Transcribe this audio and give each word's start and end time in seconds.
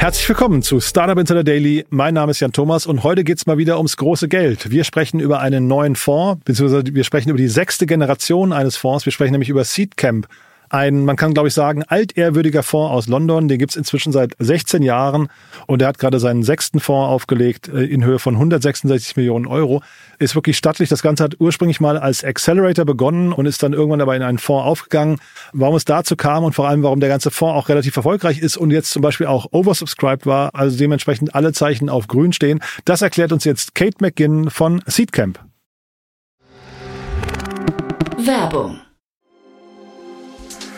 Herzlich 0.00 0.26
willkommen 0.30 0.62
zu 0.62 0.80
Startup 0.80 1.18
Insider 1.18 1.44
Daily. 1.44 1.84
Mein 1.90 2.14
Name 2.14 2.30
ist 2.30 2.40
Jan 2.40 2.52
Thomas 2.52 2.86
und 2.86 3.02
heute 3.02 3.22
geht's 3.22 3.44
mal 3.44 3.58
wieder 3.58 3.76
ums 3.76 3.98
große 3.98 4.28
Geld. 4.28 4.70
Wir 4.70 4.84
sprechen 4.84 5.20
über 5.20 5.40
einen 5.40 5.66
neuen 5.66 5.94
Fonds, 5.94 6.42
beziehungsweise 6.42 6.84
wir 6.94 7.04
sprechen 7.04 7.28
über 7.28 7.36
die 7.36 7.48
sechste 7.48 7.84
Generation 7.84 8.54
eines 8.54 8.78
Fonds. 8.78 9.04
Wir 9.04 9.12
sprechen 9.12 9.32
nämlich 9.32 9.50
über 9.50 9.62
Seedcamp 9.62 10.26
ein, 10.70 11.04
man 11.04 11.16
kann 11.16 11.34
glaube 11.34 11.48
ich 11.48 11.54
sagen, 11.54 11.82
altehrwürdiger 11.86 12.62
Fonds 12.62 12.92
aus 12.92 13.08
London. 13.08 13.48
Den 13.48 13.58
gibt's 13.58 13.76
inzwischen 13.76 14.12
seit 14.12 14.34
16 14.38 14.82
Jahren 14.82 15.28
und 15.66 15.82
er 15.82 15.88
hat 15.88 15.98
gerade 15.98 16.18
seinen 16.18 16.42
sechsten 16.42 16.80
Fonds 16.80 17.08
aufgelegt 17.08 17.68
äh, 17.68 17.84
in 17.84 18.04
Höhe 18.04 18.18
von 18.18 18.34
166 18.34 19.16
Millionen 19.16 19.46
Euro. 19.46 19.82
Ist 20.18 20.34
wirklich 20.34 20.56
stattlich. 20.56 20.88
Das 20.88 21.02
Ganze 21.02 21.24
hat 21.24 21.36
ursprünglich 21.38 21.80
mal 21.80 21.98
als 21.98 22.24
Accelerator 22.24 22.84
begonnen 22.84 23.32
und 23.32 23.46
ist 23.46 23.62
dann 23.62 23.72
irgendwann 23.72 24.00
aber 24.00 24.16
in 24.16 24.22
einen 24.22 24.38
Fonds 24.38 24.64
aufgegangen. 24.64 25.18
Warum 25.52 25.74
es 25.74 25.84
dazu 25.84 26.16
kam 26.16 26.44
und 26.44 26.54
vor 26.54 26.68
allem, 26.68 26.82
warum 26.82 27.00
der 27.00 27.08
ganze 27.08 27.30
Fonds 27.30 27.56
auch 27.56 27.68
relativ 27.68 27.96
erfolgreich 27.96 28.38
ist 28.38 28.56
und 28.56 28.70
jetzt 28.70 28.90
zum 28.90 29.02
Beispiel 29.02 29.26
auch 29.26 29.48
oversubscribed 29.50 30.26
war, 30.26 30.54
also 30.54 30.78
dementsprechend 30.78 31.34
alle 31.34 31.52
Zeichen 31.52 31.88
auf 31.88 32.06
grün 32.06 32.32
stehen, 32.32 32.60
das 32.84 33.02
erklärt 33.02 33.32
uns 33.32 33.44
jetzt 33.44 33.74
Kate 33.74 33.96
McGinn 34.00 34.50
von 34.50 34.82
Seedcamp. 34.86 35.40
Werbung. 38.18 38.80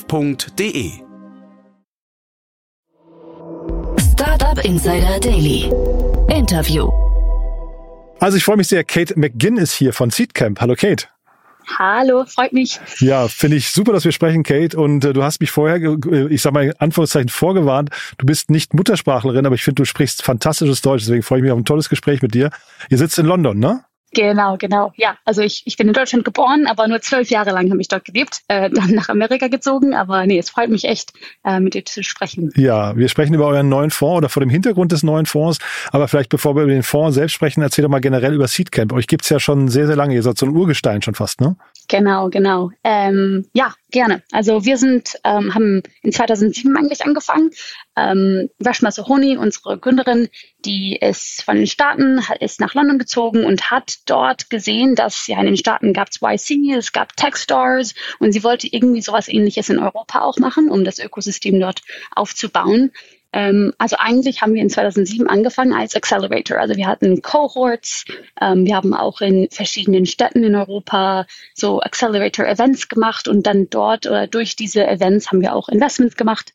startup.de. 0.00 0.92
Startup 4.12 4.64
Insider 4.64 5.20
Daily. 5.20 5.70
Interview. 6.28 6.90
Also 8.20 8.36
ich 8.36 8.44
freue 8.44 8.56
mich 8.56 8.68
sehr. 8.68 8.84
Kate 8.84 9.18
McGinn 9.18 9.56
ist 9.56 9.72
hier 9.72 9.92
von 9.92 10.10
Seedcamp. 10.10 10.60
Hallo 10.60 10.74
Kate. 10.74 11.06
Hallo, 11.78 12.24
freut 12.24 12.52
mich. 12.52 12.80
Ja, 12.98 13.28
finde 13.28 13.56
ich 13.56 13.70
super, 13.70 13.92
dass 13.92 14.04
wir 14.04 14.12
sprechen, 14.12 14.42
Kate. 14.42 14.76
Und 14.76 15.04
äh, 15.04 15.12
du 15.12 15.22
hast 15.22 15.40
mich 15.40 15.50
vorher, 15.50 15.76
äh, 15.76 16.26
ich 16.28 16.42
sag 16.42 16.52
mal 16.52 16.64
in 16.64 16.74
Anführungszeichen, 16.78 17.28
vorgewarnt. 17.28 17.90
Du 18.18 18.26
bist 18.26 18.50
nicht 18.50 18.74
Muttersprachlerin, 18.74 19.46
aber 19.46 19.54
ich 19.54 19.62
finde, 19.62 19.82
du 19.82 19.84
sprichst 19.84 20.22
fantastisches 20.22 20.80
Deutsch. 20.80 21.04
Deswegen 21.04 21.22
freue 21.22 21.38
ich 21.38 21.42
mich 21.44 21.52
auf 21.52 21.58
ein 21.58 21.64
tolles 21.64 21.88
Gespräch 21.88 22.22
mit 22.22 22.34
dir. 22.34 22.50
Ihr 22.88 22.98
sitzt 22.98 23.18
in 23.18 23.26
London, 23.26 23.58
ne? 23.58 23.84
Genau, 24.12 24.56
genau. 24.56 24.92
Ja, 24.96 25.16
also 25.24 25.40
ich, 25.40 25.62
ich 25.66 25.76
bin 25.76 25.86
in 25.86 25.94
Deutschland 25.94 26.24
geboren, 26.24 26.66
aber 26.66 26.88
nur 26.88 27.00
zwölf 27.00 27.30
Jahre 27.30 27.50
lang 27.50 27.70
habe 27.70 27.80
ich 27.80 27.88
dort 27.88 28.04
gelebt, 28.04 28.40
äh, 28.48 28.68
dann 28.74 28.90
nach 28.90 29.08
Amerika 29.08 29.48
gezogen. 29.48 29.94
Aber 29.94 30.26
nee, 30.26 30.38
es 30.38 30.50
freut 30.50 30.70
mich 30.70 30.84
echt, 30.84 31.12
äh, 31.44 31.60
mit 31.60 31.74
dir 31.74 31.84
zu 31.84 32.02
sprechen. 32.02 32.50
Ja, 32.56 32.96
wir 32.96 33.08
sprechen 33.08 33.34
über 33.34 33.46
euren 33.46 33.68
neuen 33.68 33.90
Fonds 33.90 34.18
oder 34.18 34.28
vor 34.28 34.40
dem 34.40 34.50
Hintergrund 34.50 34.92
des 34.92 35.02
neuen 35.02 35.26
Fonds. 35.26 35.58
Aber 35.92 36.08
vielleicht 36.08 36.30
bevor 36.30 36.56
wir 36.56 36.64
über 36.64 36.72
den 36.72 36.82
Fonds 36.82 37.14
selbst 37.14 37.34
sprechen, 37.34 37.62
erzähl 37.62 37.82
doch 37.82 37.90
mal 37.90 38.00
generell 38.00 38.34
über 38.34 38.48
Seedcamp. 38.48 38.92
Euch 38.92 39.06
gibt's 39.06 39.28
ja 39.28 39.38
schon 39.38 39.68
sehr, 39.68 39.86
sehr 39.86 39.96
lange. 39.96 40.14
Ihr 40.14 40.22
seid 40.22 40.38
so 40.38 40.46
ein 40.46 40.56
Urgestein 40.56 41.02
schon 41.02 41.14
fast, 41.14 41.40
ne? 41.40 41.56
Genau, 41.88 42.28
genau. 42.30 42.70
Ähm, 42.84 43.46
ja, 43.52 43.74
gerne. 43.90 44.22
Also 44.32 44.64
wir 44.64 44.76
sind, 44.76 45.18
ähm, 45.24 45.54
haben 45.54 45.82
in 46.02 46.12
2007 46.12 46.76
eigentlich 46.76 47.04
angefangen. 47.04 47.50
Ähm, 47.96 48.48
Rashma 48.64 48.90
Sohoni, 48.90 49.36
unsere 49.36 49.78
Gründerin, 49.78 50.28
die 50.64 50.96
ist 50.96 51.42
von 51.42 51.56
den 51.56 51.66
Staaten, 51.66 52.20
ist 52.40 52.60
nach 52.60 52.74
London 52.74 52.98
gezogen 52.98 53.44
und 53.44 53.70
hat 53.70 53.98
dort 54.06 54.48
gesehen, 54.48 54.94
dass 54.94 55.26
ja 55.26 55.40
in 55.40 55.46
den 55.46 55.56
Staaten 55.56 55.92
gab 55.92 56.08
es 56.10 56.20
YC, 56.22 56.74
es 56.76 56.92
gab 56.92 57.16
Techstars 57.16 57.94
und 58.18 58.32
sie 58.32 58.44
wollte 58.44 58.68
irgendwie 58.70 59.02
sowas 59.02 59.28
ähnliches 59.28 59.68
in 59.70 59.78
Europa 59.78 60.20
auch 60.20 60.38
machen, 60.38 60.70
um 60.70 60.84
das 60.84 60.98
Ökosystem 60.98 61.58
dort 61.58 61.82
aufzubauen. 62.14 62.92
Ähm, 63.32 63.72
also 63.78 63.96
eigentlich 63.98 64.42
haben 64.42 64.54
wir 64.54 64.62
in 64.62 64.70
2007 64.70 65.28
angefangen 65.28 65.72
als 65.72 65.94
Accelerator. 65.94 66.58
Also 66.58 66.76
wir 66.76 66.86
hatten 66.86 67.22
Cohorts, 67.22 68.04
ähm, 68.40 68.66
wir 68.66 68.74
haben 68.74 68.94
auch 68.94 69.20
in 69.20 69.48
verschiedenen 69.50 70.06
Städten 70.06 70.42
in 70.42 70.56
Europa 70.56 71.26
so 71.54 71.80
Accelerator-Events 71.80 72.88
gemacht 72.88 73.28
und 73.28 73.46
dann 73.46 73.70
dort 73.70 74.06
oder 74.06 74.26
durch 74.26 74.56
diese 74.56 74.86
Events 74.86 75.30
haben 75.30 75.42
wir 75.42 75.54
auch 75.54 75.68
Investments 75.68 76.16
gemacht. 76.16 76.52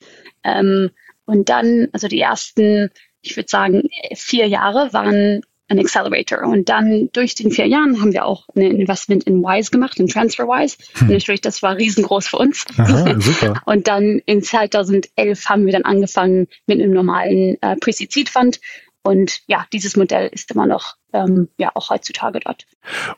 Und 1.25 1.49
dann, 1.49 1.87
also 1.91 2.07
die 2.07 2.19
ersten, 2.19 2.89
ich 3.21 3.35
würde 3.35 3.49
sagen, 3.49 3.83
vier 4.15 4.47
Jahre 4.47 4.93
waren 4.93 5.41
ein 5.67 5.79
Accelerator. 5.79 6.43
Und 6.43 6.69
dann 6.69 7.09
durch 7.13 7.35
den 7.35 7.51
vier 7.51 7.65
Jahren 7.65 7.99
haben 7.99 8.13
wir 8.13 8.25
auch 8.25 8.47
ein 8.55 8.61
Investment 8.61 9.23
in 9.23 9.41
Wise 9.41 9.71
gemacht, 9.71 9.99
in 9.99 10.07
TransferWise. 10.07 10.77
Hm. 10.93 11.07
Und 11.07 11.13
natürlich, 11.13 11.41
das 11.41 11.63
war 11.63 11.77
riesengroß 11.77 12.27
für 12.27 12.37
uns. 12.37 12.65
Aha, 12.77 13.19
super. 13.19 13.61
Und 13.65 13.87
dann 13.87 14.21
in 14.25 14.43
2011 14.43 15.45
haben 15.49 15.65
wir 15.65 15.73
dann 15.73 15.85
angefangen 15.85 16.47
mit 16.67 16.79
einem 16.79 16.91
normalen 16.91 17.57
äh, 17.61 17.75
Pre-Seed 17.77 18.29
Fund. 18.29 18.59
Und 19.05 19.41
ja, 19.45 19.67
dieses 19.71 19.95
Modell 19.95 20.29
ist 20.33 20.49
immer 20.49 20.65
noch 20.65 20.95
ähm, 21.13 21.47
ja 21.57 21.69
auch 21.75 21.91
heutzutage 21.91 22.39
dort. 22.39 22.65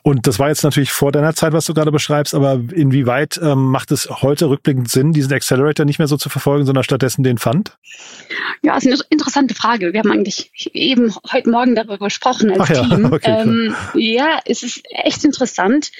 Und 0.02 0.26
das 0.26 0.38
war 0.38 0.48
jetzt 0.48 0.62
natürlich 0.62 0.92
vor 0.92 1.12
deiner 1.12 1.34
Zeit, 1.34 1.54
was 1.54 1.64
du 1.64 1.72
gerade 1.72 1.90
beschreibst, 1.90 2.34
aber 2.34 2.60
inwieweit 2.74 3.40
ähm, 3.42 3.70
macht 3.70 3.90
es 3.90 4.06
heute 4.10 4.50
rückblickend 4.50 4.90
Sinn, 4.90 5.14
diesen 5.14 5.32
Accelerator 5.32 5.86
nicht 5.86 5.98
mehr 5.98 6.06
so 6.06 6.18
zu 6.18 6.28
verfolgen, 6.28 6.66
sondern 6.66 6.84
stattdessen 6.84 7.22
den 7.22 7.38
Fund? 7.38 7.78
Ja, 8.62 8.76
ist 8.76 8.86
eine 8.86 8.98
interessante 9.08 9.54
Frage. 9.54 9.94
Wir 9.94 10.00
haben 10.00 10.12
eigentlich 10.12 10.50
eben 10.74 11.14
heute 11.32 11.48
Morgen 11.48 11.74
darüber 11.74 11.96
gesprochen 11.96 12.50
als 12.50 12.60
Ach 12.60 12.68
ja, 12.68 12.82
Team. 12.82 13.04
okay, 13.10 13.40
ähm, 13.40 13.74
ja, 13.94 14.40
es 14.44 14.62
ist 14.62 14.82
echt 14.90 15.24
interessant. 15.24 15.90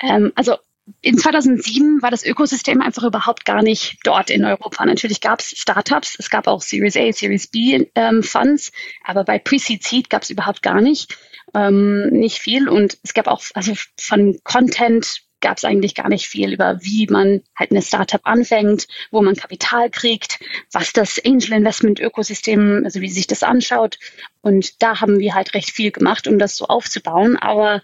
Ähm, 0.00 0.32
also 0.34 0.56
in 1.00 1.18
2007 1.18 2.00
war 2.02 2.10
das 2.10 2.24
Ökosystem 2.24 2.80
einfach 2.80 3.02
überhaupt 3.02 3.44
gar 3.44 3.62
nicht 3.62 3.98
dort 4.04 4.30
in 4.30 4.44
Europa. 4.44 4.84
Natürlich 4.84 5.20
gab 5.20 5.40
es 5.40 5.50
Startups, 5.50 6.16
es 6.18 6.30
gab 6.30 6.46
auch 6.46 6.62
Series 6.62 6.96
A, 6.96 7.12
Series 7.12 7.48
B 7.48 7.86
ähm, 7.94 8.22
Funds, 8.22 8.72
aber 9.04 9.24
bei 9.24 9.38
Pre-Seed 9.38 9.82
Seed 9.82 10.10
gab 10.10 10.22
es 10.22 10.30
überhaupt 10.30 10.62
gar 10.62 10.80
nicht, 10.80 11.16
ähm, 11.54 12.08
nicht 12.10 12.38
viel. 12.38 12.68
Und 12.68 12.98
es 13.02 13.14
gab 13.14 13.26
auch, 13.26 13.42
also 13.54 13.72
von 13.98 14.38
Content 14.44 15.22
gab 15.40 15.58
es 15.58 15.64
eigentlich 15.64 15.94
gar 15.94 16.08
nicht 16.08 16.28
viel 16.28 16.52
über, 16.52 16.78
wie 16.82 17.06
man 17.08 17.42
halt 17.56 17.70
eine 17.70 17.82
Startup 17.82 18.20
anfängt, 18.24 18.86
wo 19.10 19.22
man 19.22 19.36
Kapital 19.36 19.90
kriegt, 19.90 20.40
was 20.72 20.92
das 20.92 21.20
Angel 21.24 21.52
Investment 21.52 22.00
Ökosystem, 22.00 22.82
also 22.84 23.00
wie 23.00 23.10
sich 23.10 23.26
das 23.26 23.42
anschaut. 23.42 23.98
Und 24.40 24.82
da 24.82 25.00
haben 25.00 25.18
wir 25.18 25.34
halt 25.34 25.54
recht 25.54 25.70
viel 25.70 25.90
gemacht, 25.90 26.26
um 26.26 26.38
das 26.38 26.56
so 26.56 26.66
aufzubauen. 26.66 27.36
Aber 27.36 27.82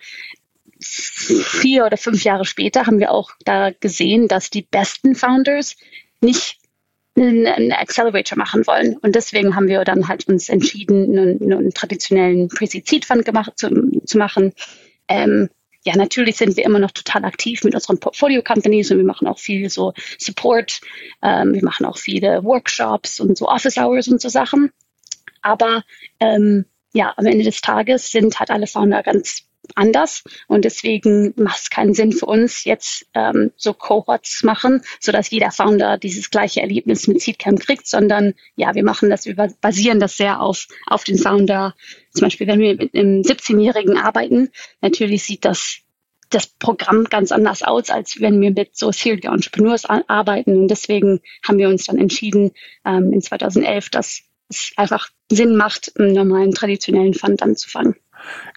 vier 0.82 1.86
oder 1.86 1.96
fünf 1.96 2.24
Jahre 2.24 2.44
später 2.44 2.86
haben 2.86 2.98
wir 2.98 3.10
auch 3.10 3.30
da 3.44 3.70
gesehen, 3.70 4.28
dass 4.28 4.50
die 4.50 4.62
besten 4.62 5.14
Founders 5.14 5.76
nicht 6.20 6.58
einen 7.16 7.72
Accelerator 7.72 8.38
machen 8.38 8.66
wollen. 8.66 8.96
Und 8.98 9.14
deswegen 9.14 9.54
haben 9.54 9.68
wir 9.68 9.84
dann 9.84 10.08
halt 10.08 10.28
uns 10.28 10.48
entschieden, 10.48 11.18
einen, 11.18 11.52
einen 11.52 11.74
traditionellen 11.74 12.48
Pre-Seed 12.48 13.04
Fund 13.04 13.24
gemacht, 13.24 13.52
zu, 13.56 14.00
zu 14.04 14.18
machen. 14.18 14.52
Ähm, 15.08 15.50
ja, 15.84 15.96
natürlich 15.96 16.36
sind 16.36 16.56
wir 16.56 16.64
immer 16.64 16.78
noch 16.78 16.92
total 16.92 17.24
aktiv 17.24 17.64
mit 17.64 17.74
unseren 17.74 17.98
Portfolio-Companies 17.98 18.90
und 18.90 18.98
wir 18.98 19.04
machen 19.04 19.26
auch 19.26 19.38
viel 19.38 19.68
so 19.68 19.92
Support. 20.18 20.80
Ähm, 21.22 21.54
wir 21.54 21.64
machen 21.64 21.86
auch 21.86 21.98
viele 21.98 22.44
Workshops 22.44 23.20
und 23.20 23.36
so 23.36 23.48
Office 23.48 23.76
Hours 23.76 24.08
und 24.08 24.20
so 24.20 24.28
Sachen. 24.28 24.70
Aber 25.42 25.82
ähm, 26.20 26.66
ja, 26.94 27.12
am 27.16 27.26
Ende 27.26 27.44
des 27.44 27.60
Tages 27.60 28.10
sind 28.10 28.38
halt 28.38 28.50
alle 28.50 28.66
Founder 28.66 29.02
ganz 29.02 29.42
anders 29.74 30.24
und 30.48 30.64
deswegen 30.64 31.32
macht 31.36 31.62
es 31.62 31.70
keinen 31.70 31.94
Sinn 31.94 32.12
für 32.12 32.26
uns 32.26 32.64
jetzt 32.64 33.06
ähm, 33.14 33.52
so 33.56 33.72
Cohorts 33.72 34.42
machen, 34.42 34.82
so 35.00 35.12
dass 35.12 35.30
jeder 35.30 35.50
Founder 35.50 35.98
dieses 35.98 36.30
gleiche 36.30 36.60
Erlebnis 36.60 37.06
mit 37.06 37.20
Seedcamp 37.20 37.60
kriegt, 37.60 37.86
sondern 37.86 38.34
ja, 38.56 38.74
wir 38.74 38.84
machen 38.84 39.10
das, 39.10 39.26
wir 39.26 39.36
basieren 39.60 40.00
das 40.00 40.16
sehr 40.16 40.40
auf 40.40 40.66
auf 40.86 41.04
den 41.04 41.18
Founder. 41.18 41.74
Zum 42.10 42.26
Beispiel, 42.26 42.46
wenn 42.46 42.60
wir 42.60 42.76
mit 42.76 42.94
einem 42.94 43.22
17-Jährigen 43.22 43.96
arbeiten, 43.96 44.50
natürlich 44.80 45.22
sieht 45.24 45.44
das 45.44 45.78
das 46.34 46.46
Programm 46.46 47.04
ganz 47.04 47.30
anders 47.30 47.62
aus, 47.62 47.90
als 47.90 48.20
wenn 48.20 48.40
wir 48.40 48.52
mit 48.52 48.76
so 48.76 48.90
Serial 48.90 49.34
Entrepreneurs 49.34 49.84
arbeiten. 49.84 50.56
Und 50.56 50.68
deswegen 50.68 51.20
haben 51.46 51.58
wir 51.58 51.68
uns 51.68 51.84
dann 51.84 51.98
entschieden, 51.98 52.52
ähm, 52.86 53.12
in 53.12 53.20
2011, 53.20 53.90
dass 53.90 54.22
es 54.48 54.72
einfach 54.76 55.10
Sinn 55.30 55.56
macht, 55.56 55.92
einen 55.98 56.14
normalen 56.14 56.52
traditionellen 56.52 57.14
Fund 57.14 57.42
anzufangen. 57.42 57.96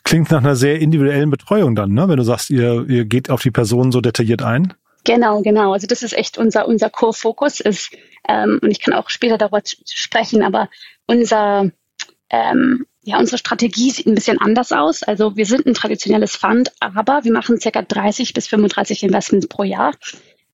Klingt 0.03 0.31
nach 0.31 0.39
einer 0.39 0.55
sehr 0.55 0.79
individuellen 0.79 1.29
Betreuung 1.29 1.75
dann, 1.75 1.93
ne? 1.93 2.07
wenn 2.07 2.17
du 2.17 2.23
sagst, 2.23 2.49
ihr, 2.49 2.85
ihr 2.87 3.05
geht 3.05 3.29
auf 3.29 3.41
die 3.41 3.51
Person 3.51 3.91
so 3.91 4.01
detailliert 4.01 4.41
ein. 4.41 4.73
Genau, 5.03 5.41
genau. 5.41 5.73
Also 5.73 5.87
das 5.87 6.03
ist 6.03 6.13
echt 6.13 6.37
unser, 6.37 6.67
unser 6.67 6.89
Core-Fokus 6.89 7.59
ist, 7.59 7.91
ähm, 8.27 8.59
und 8.61 8.71
ich 8.71 8.81
kann 8.81 8.93
auch 8.93 9.09
später 9.09 9.37
darüber 9.37 9.61
sprechen, 9.63 10.43
aber 10.43 10.69
unser, 11.05 11.71
ähm, 12.29 12.85
ja, 13.03 13.19
unsere 13.19 13.37
Strategie 13.37 13.91
sieht 13.91 14.07
ein 14.07 14.15
bisschen 14.15 14.41
anders 14.41 14.71
aus. 14.71 15.03
Also 15.03 15.37
wir 15.37 15.45
sind 15.45 15.67
ein 15.67 15.75
traditionelles 15.75 16.35
Fund, 16.35 16.71
aber 16.79 17.23
wir 17.23 17.31
machen 17.31 17.59
circa 17.59 17.83
30 17.83 18.33
bis 18.33 18.47
35 18.47 19.03
Investments 19.03 19.47
pro 19.47 19.63
Jahr. 19.63 19.93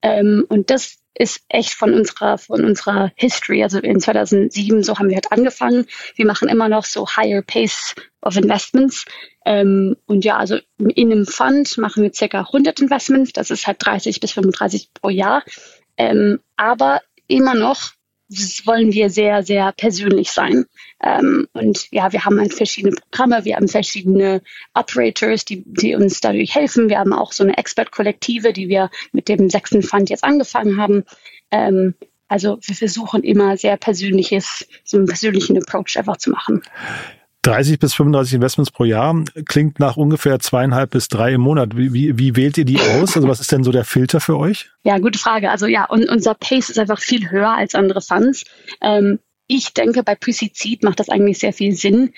Ähm, 0.02 0.46
und 0.50 0.69
das 0.69 0.98
ist 1.22 1.42
echt 1.50 1.76
von 1.76 1.94
unserer, 1.94 2.40
von 2.40 2.66
unserer 2.66 3.12
History. 3.16 3.62
Also 3.62 3.78
in 3.78 4.00
2007, 4.00 4.82
so 4.82 4.98
haben 4.98 5.08
wir 5.08 5.16
halt 5.16 5.32
angefangen. 5.32 5.86
Wir 6.16 6.26
machen 6.26 6.50
immer 6.50 6.68
noch 6.68 6.84
so 6.84 7.08
higher 7.08 7.44
pace 7.44 7.94
of 8.22 8.38
investments. 8.38 9.06
Ähm, 9.46 9.96
und 10.08 10.26
ja, 10.26 10.38
also 10.38 10.58
in 10.80 11.12
einem 11.12 11.28
Fund 11.28 11.78
machen 11.78 12.02
wir 12.02 12.12
circa 12.12 12.40
100 12.40 12.80
Investments. 12.82 13.34
Das 13.34 13.52
ist 13.52 13.68
halt 13.68 13.78
30 13.86 14.20
bis 14.20 14.32
35 14.32 14.96
pro 14.96 15.10
Jahr. 15.10 15.44
Ähm, 15.96 16.40
aber 16.58 17.02
immer 17.28 17.54
noch 17.54 17.92
wollen 18.66 18.94
wir 18.94 19.10
sehr, 19.10 19.44
sehr 19.44 19.72
persönlich 19.74 20.31
sein. 20.31 20.66
Ähm, 21.04 21.48
und 21.54 21.88
ja, 21.92 22.12
wir 22.12 22.25
haben 22.25 22.39
halt 22.39 22.54
verschiedene 22.54 22.95
Programme, 22.95 23.44
wir 23.45 23.56
haben 23.56 23.68
verschiedene 23.68 24.42
Operators, 24.74 25.45
die, 25.45 25.63
die 25.66 25.95
uns 25.95 26.22
dadurch 26.22 26.56
helfen. 26.56 26.89
Wir 26.89 27.00
haben 27.00 27.13
auch 27.13 27.31
so 27.31 27.44
eine 27.44 27.57
Expert-Kollektive, 27.57 28.54
die 28.54 28.69
wir 28.69 28.89
mit 29.12 29.28
dem 29.28 29.50
sechsten 29.50 29.81
Fund 29.81 30.10
jetzt 30.10 30.24
angefangen 30.24 30.78
haben. 30.78 31.04
Ähm, 31.51 31.95
also 32.28 32.60
wir 32.62 32.75
versuchen 32.75 33.24
immer 33.24 33.57
sehr 33.57 33.75
persönliches, 33.75 34.68
so 34.86 34.98
einen 34.98 35.07
persönlichen 35.07 35.57
Approach 35.57 35.98
einfach 35.98 36.18
zu 36.18 36.30
machen. 36.30 36.62
30 37.44 37.80
bis 37.80 37.94
35 37.96 38.36
Investments 38.36 38.72
pro 38.72 38.84
Jahr 38.84 39.24
klingt 39.46 39.80
nach 39.80 39.98
ungefähr 39.98 40.40
zweieinhalb 40.40 40.92
bis 40.92 41.08
drei 41.08 41.34
im 41.34 41.42
Monat. 41.42 41.76
Wie, 41.76 41.92
wie, 41.92 42.18
wie 42.18 42.36
wählt 42.36 42.58
ihr 42.58 42.66
die 42.66 42.80
aus? 42.80 43.16
Also 43.16 43.28
was 43.28 43.40
ist 43.40 43.52
denn 43.52 43.64
so 43.64 43.72
der 43.72 43.84
Filter 43.84 44.20
für 44.20 44.38
euch? 44.38 44.70
Ja, 44.84 45.00
gute 45.00 45.18
Frage. 45.18 45.50
Also 45.50 45.66
ja, 45.66 45.86
und 45.86 46.08
unser 46.08 46.36
Pace 46.36 46.70
ist 46.70 46.80
einfach 46.80 47.00
viel 47.00 47.32
höher 47.32 47.52
als 47.52 47.74
andere 47.74 48.02
Funds. 48.02 48.44
Ähm, 48.82 49.20
ich 49.48 49.74
denke, 49.74 50.04
bei 50.04 50.16
Pre-Seed 50.16 50.84
macht 50.84 51.00
das 51.00 51.10
eigentlich 51.10 51.40
sehr 51.40 51.52
viel 51.52 51.74
Sinn, 51.74 52.14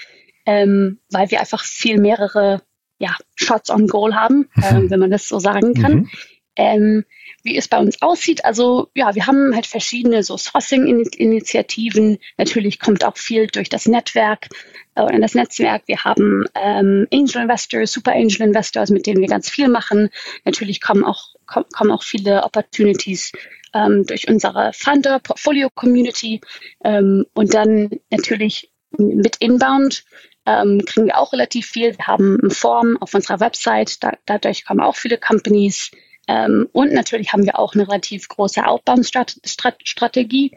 ähm, 0.46 1.00
weil 1.10 1.32
wir 1.32 1.40
einfach 1.40 1.64
viel 1.64 2.00
mehrere 2.00 2.62
ja, 3.00 3.16
Shots 3.36 3.70
on 3.70 3.88
Goal 3.88 4.16
haben, 4.16 4.50
mhm. 4.56 4.64
äh, 4.64 4.90
wenn 4.90 5.00
man 5.00 5.12
das 5.12 5.28
so 5.28 5.40
sagen 5.40 5.74
kann. 5.74 5.94
Mhm. 5.94 6.10
Ähm, 6.56 7.04
wie 7.44 7.58
es 7.58 7.68
bei 7.68 7.78
uns 7.78 8.02
aussieht. 8.02 8.46
Also 8.46 8.90
ja, 8.96 9.16
wir 9.16 9.28
haben 9.28 9.54
halt 9.54 9.68
verschiedene 9.68 10.24
so 10.24 10.38
Sourcing-Initiativen. 10.38 12.18
Natürlich 12.38 12.80
kommt 12.80 13.04
auch 13.04 13.18
viel 13.18 13.48
durch 13.48 13.70
das 13.70 13.86
Netzwerk 13.86 14.48
oder 14.96 15.14
äh, 15.14 15.20
das 15.20 15.36
Netzwerk. 15.36 15.84
Wir 15.88 16.04
haben 16.04 16.46
ähm, 16.56 17.08
Angel 17.12 17.42
Investors, 17.42 17.92
Super 17.92 18.14
Angel 18.14 18.42
Investors, 18.42 18.92
mit 18.92 19.06
denen 19.06 19.20
wir 19.20 19.28
ganz 19.28 19.50
viel 19.50 19.68
machen. 19.68 20.10
Natürlich 20.46 20.80
kommen 20.82 21.04
auch 21.04 21.34
kommen 21.46 21.92
auch 21.92 22.04
viele 22.04 22.44
Opportunities 22.44 23.32
ähm, 23.74 24.06
durch 24.06 24.28
unsere 24.30 24.72
Funder 24.74 25.20
Portfolio 25.20 25.70
Community 25.70 26.42
ähm, 26.84 27.26
und 27.34 27.54
dann 27.54 27.90
natürlich 28.10 28.72
mit 28.98 29.38
Inbound 29.38 30.06
ähm, 30.46 30.84
kriegen 30.86 31.08
wir 31.08 31.18
auch 31.18 31.34
relativ 31.34 31.68
viel. 31.68 31.98
Wir 31.98 32.08
haben 32.08 32.40
eine 32.42 32.52
Form 32.52 32.98
auf 33.02 33.14
unserer 33.14 33.40
Website, 33.40 34.04
da, 34.04 34.14
dadurch 34.26 34.66
kommen 34.66 34.82
auch 34.82 34.96
viele 34.96 35.18
Companies 35.18 35.92
ähm, 36.28 36.70
und 36.72 36.94
natürlich 36.94 37.34
haben 37.34 37.46
wir 37.46 37.60
auch 37.60 37.74
eine 37.74 37.88
relativ 37.88 38.28
große 38.28 38.66
Outbound-Strategie. 38.66 40.52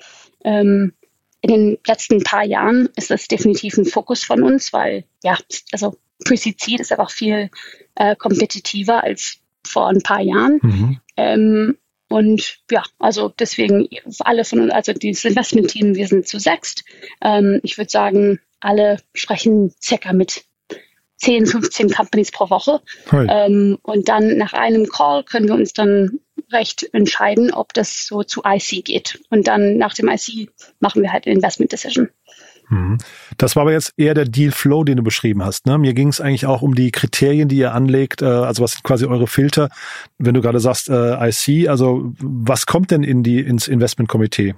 Ähm, 0.45 0.93
in 1.41 1.51
den 1.51 1.79
letzten 1.87 2.23
paar 2.23 2.45
Jahren 2.45 2.89
ist 2.97 3.11
das 3.11 3.29
definitiv 3.29 3.77
ein 3.77 3.85
Fokus 3.85 4.25
von 4.25 4.43
uns, 4.43 4.73
weil 4.73 5.05
ja, 5.23 5.37
also 5.73 5.97
Pre-Seed 6.25 6.81
ist 6.81 6.93
einfach 6.93 7.11
viel 7.11 7.51
äh, 7.95 8.17
kompetitiver 8.17 9.05
als 9.05 9.39
vor 9.67 9.89
ein 9.89 10.03
paar 10.03 10.21
Jahren. 10.21 10.61
Mhm. 10.63 11.01
Ähm, 11.17 11.79
und 12.09 12.61
ja, 12.71 12.85
also 12.99 13.29
deswegen 13.29 13.89
alle 14.21 14.45
von 14.45 14.61
uns, 14.61 14.73
also 14.73 14.93
dieses 14.93 15.25
Investment-Team, 15.25 15.97
wir 15.97 16.07
sind 16.07 16.27
zu 16.29 16.39
sechst. 16.39 16.85
Ähm, 17.21 17.61
ich 17.63 17.77
würde 17.79 17.91
sagen, 17.91 18.41
alle 18.61 18.99
sprechen 19.13 19.75
circa 19.83 20.13
mit 20.13 20.45
10, 21.17 21.47
15 21.47 21.91
Companies 21.91 22.31
pro 22.31 22.51
Woche. 22.51 22.81
Ähm, 23.13 23.79
und 23.83 24.09
dann 24.09 24.37
nach 24.37 24.53
einem 24.53 24.87
Call 24.87 25.25
können 25.25 25.49
wir 25.49 25.55
uns 25.55 25.73
dann 25.73 26.21
recht 26.53 26.89
entscheiden, 26.93 27.53
ob 27.53 27.73
das 27.73 28.07
so 28.07 28.23
zu 28.23 28.43
IC 28.45 28.85
geht. 28.85 29.21
Und 29.31 29.49
dann 29.49 29.79
nach 29.79 29.95
dem 29.95 30.09
IC 30.09 30.51
machen 30.81 31.03
wir 31.03 31.13
halt 31.13 31.27
eine 31.27 31.35
Investment 31.35 31.73
Decision. 31.73 32.09
Mhm. 32.69 32.99
Das 33.39 33.57
war 33.57 33.63
aber 33.63 33.73
jetzt 33.73 33.93
eher 33.97 34.15
der 34.15 34.25
Deal 34.25 34.51
Flow, 34.51 34.85
den 34.85 34.97
du 34.97 35.03
beschrieben 35.03 35.45
hast. 35.45 35.67
Ne? 35.67 35.79
Mir 35.79 35.95
ging 35.95 36.09
es 36.09 36.21
eigentlich 36.21 36.47
auch 36.47 36.63
um 36.63 36.75
die 36.75 36.91
Kriterien, 36.91 37.49
die 37.49 37.57
ihr 37.57 37.73
anlegt. 37.73 38.23
Äh, 38.23 38.27
also 38.27 38.63
was 38.63 38.73
sind 38.73 38.85
quasi 38.85 39.07
eure 39.07 39.27
Filter? 39.27 39.69
Wenn 40.19 40.35
du 40.35 40.41
gerade 40.41 40.61
sagst 40.61 40.89
äh, 40.89 41.29
IC, 41.29 41.69
also 41.69 42.13
was 42.19 42.67
kommt 42.67 42.91
denn 42.91 43.03
in 43.03 43.23
die 43.23 43.41
ins 43.41 43.69
Investmentkomitee? 43.69 44.55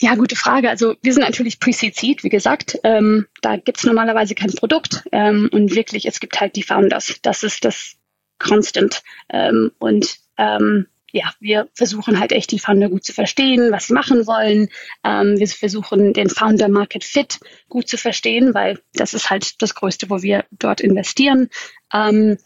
Ja, 0.00 0.14
gute 0.14 0.36
Frage. 0.36 0.70
Also 0.70 0.94
wir 1.02 1.12
sind 1.12 1.24
natürlich 1.24 1.58
Pre-Seed, 1.58 2.22
wie 2.22 2.28
gesagt. 2.28 2.78
Ähm, 2.84 3.26
da 3.42 3.56
gibt's 3.56 3.82
normalerweise 3.82 4.36
kein 4.36 4.52
Produkt 4.52 5.02
ähm, 5.10 5.48
und 5.52 5.74
wirklich, 5.74 6.06
es 6.06 6.20
gibt 6.20 6.40
halt 6.40 6.54
die 6.54 6.62
Founders. 6.62 7.16
Das 7.22 7.42
ist 7.42 7.64
das 7.64 7.96
Constant. 8.38 9.02
Ähm, 9.28 9.72
und 9.78 10.18
ähm, 10.36 10.86
ja, 11.10 11.32
wir 11.40 11.68
versuchen 11.74 12.20
halt 12.20 12.30
echt 12.30 12.52
die 12.52 12.60
Founder 12.60 12.88
gut 12.88 13.04
zu 13.04 13.12
verstehen, 13.12 13.72
was 13.72 13.88
sie 13.88 13.94
machen 13.94 14.28
wollen. 14.28 14.68
Ähm, 15.02 15.36
wir 15.36 15.48
versuchen 15.48 16.12
den 16.12 16.30
Founder 16.30 16.68
Market 16.68 17.02
Fit 17.02 17.40
gut 17.68 17.88
zu 17.88 17.96
verstehen, 17.96 18.54
weil 18.54 18.80
das 18.94 19.14
ist 19.14 19.30
halt 19.30 19.60
das 19.62 19.74
Größte, 19.74 20.10
wo 20.10 20.22
wir 20.22 20.44
dort 20.52 20.80
investieren. 20.80 21.48
Ähm, 21.92 22.38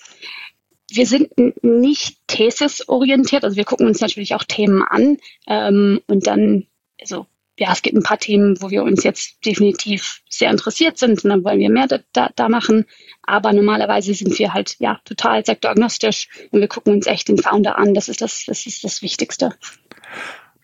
wir 0.91 1.07
sind 1.07 1.31
nicht 1.63 2.17
thesis-orientiert, 2.29 3.45
also 3.45 3.57
wir 3.57 3.65
gucken 3.65 3.87
uns 3.87 4.01
natürlich 4.01 4.35
auch 4.35 4.45
Themen 4.45 4.83
an 4.83 5.19
ähm, 5.47 6.01
und 6.07 6.27
dann, 6.27 6.67
also 7.01 7.27
ja, 7.59 7.71
es 7.73 7.83
gibt 7.83 7.97
ein 7.97 8.03
paar 8.03 8.19
Themen, 8.19 8.61
wo 8.61 8.71
wir 8.71 8.83
uns 8.83 9.05
jetzt 9.05 9.45
definitiv 9.45 10.23
sehr 10.29 10.51
interessiert 10.51 10.99
sind 10.99 11.23
und 11.23 11.31
dann 11.31 11.45
wollen 11.45 11.59
wir 11.59 11.71
mehr 11.71 11.87
da, 11.87 12.31
da, 12.35 12.49
machen. 12.49 12.87
Aber 13.23 13.53
normalerweise 13.53 14.15
sind 14.15 14.39
wir 14.39 14.55
halt 14.55 14.77
ja 14.79 15.01
total 15.05 15.45
sektoragnostisch 15.45 16.29
und 16.51 16.61
wir 16.61 16.69
gucken 16.69 16.95
uns 16.95 17.07
echt 17.07 17.29
den 17.29 17.39
Founder 17.39 17.79
an. 17.79 17.95
Das 17.95 18.09
ist 18.09 18.23
das, 18.23 18.45
das 18.47 18.67
ist 18.67 18.85
das 18.85 19.03
Wichtigste. 19.03 19.55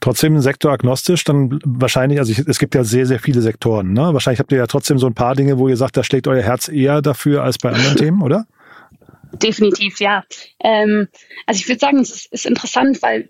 Trotzdem 0.00 0.40
sektoragnostisch, 0.40 1.25
dann 1.25 1.58
wahrscheinlich, 1.64 2.20
also 2.20 2.32
ich, 2.32 2.38
es 2.38 2.58
gibt 2.58 2.75
ja 2.75 2.85
sehr, 2.85 3.05
sehr 3.05 3.19
viele 3.19 3.43
Sektoren. 3.43 3.93
Ne? 3.93 4.14
Wahrscheinlich 4.14 4.38
habt 4.38 4.52
ihr 4.52 4.58
ja 4.58 4.67
trotzdem 4.67 4.99
so 4.99 5.08
ein 5.08 5.14
paar 5.14 5.35
Dinge, 5.35 5.58
wo 5.58 5.69
ihr 5.69 5.76
sagt, 5.76 5.96
da 5.96 6.05
schlägt 6.05 6.26
euer 6.29 6.43
Herz 6.43 6.69
eher 6.69 7.02
dafür 7.02 7.43
als 7.43 7.58
bei 7.58 7.70
anderen 7.70 7.96
Themen, 7.99 8.23
oder? 8.23 8.46
Definitiv, 9.32 10.00
ja. 10.00 10.25
Ähm, 10.61 11.09
also 11.47 11.61
ich 11.61 11.68
würde 11.68 11.80
sagen, 11.80 11.99
es 11.99 12.11
ist, 12.11 12.33
ist 12.33 12.47
interessant, 12.47 13.02
weil 13.02 13.28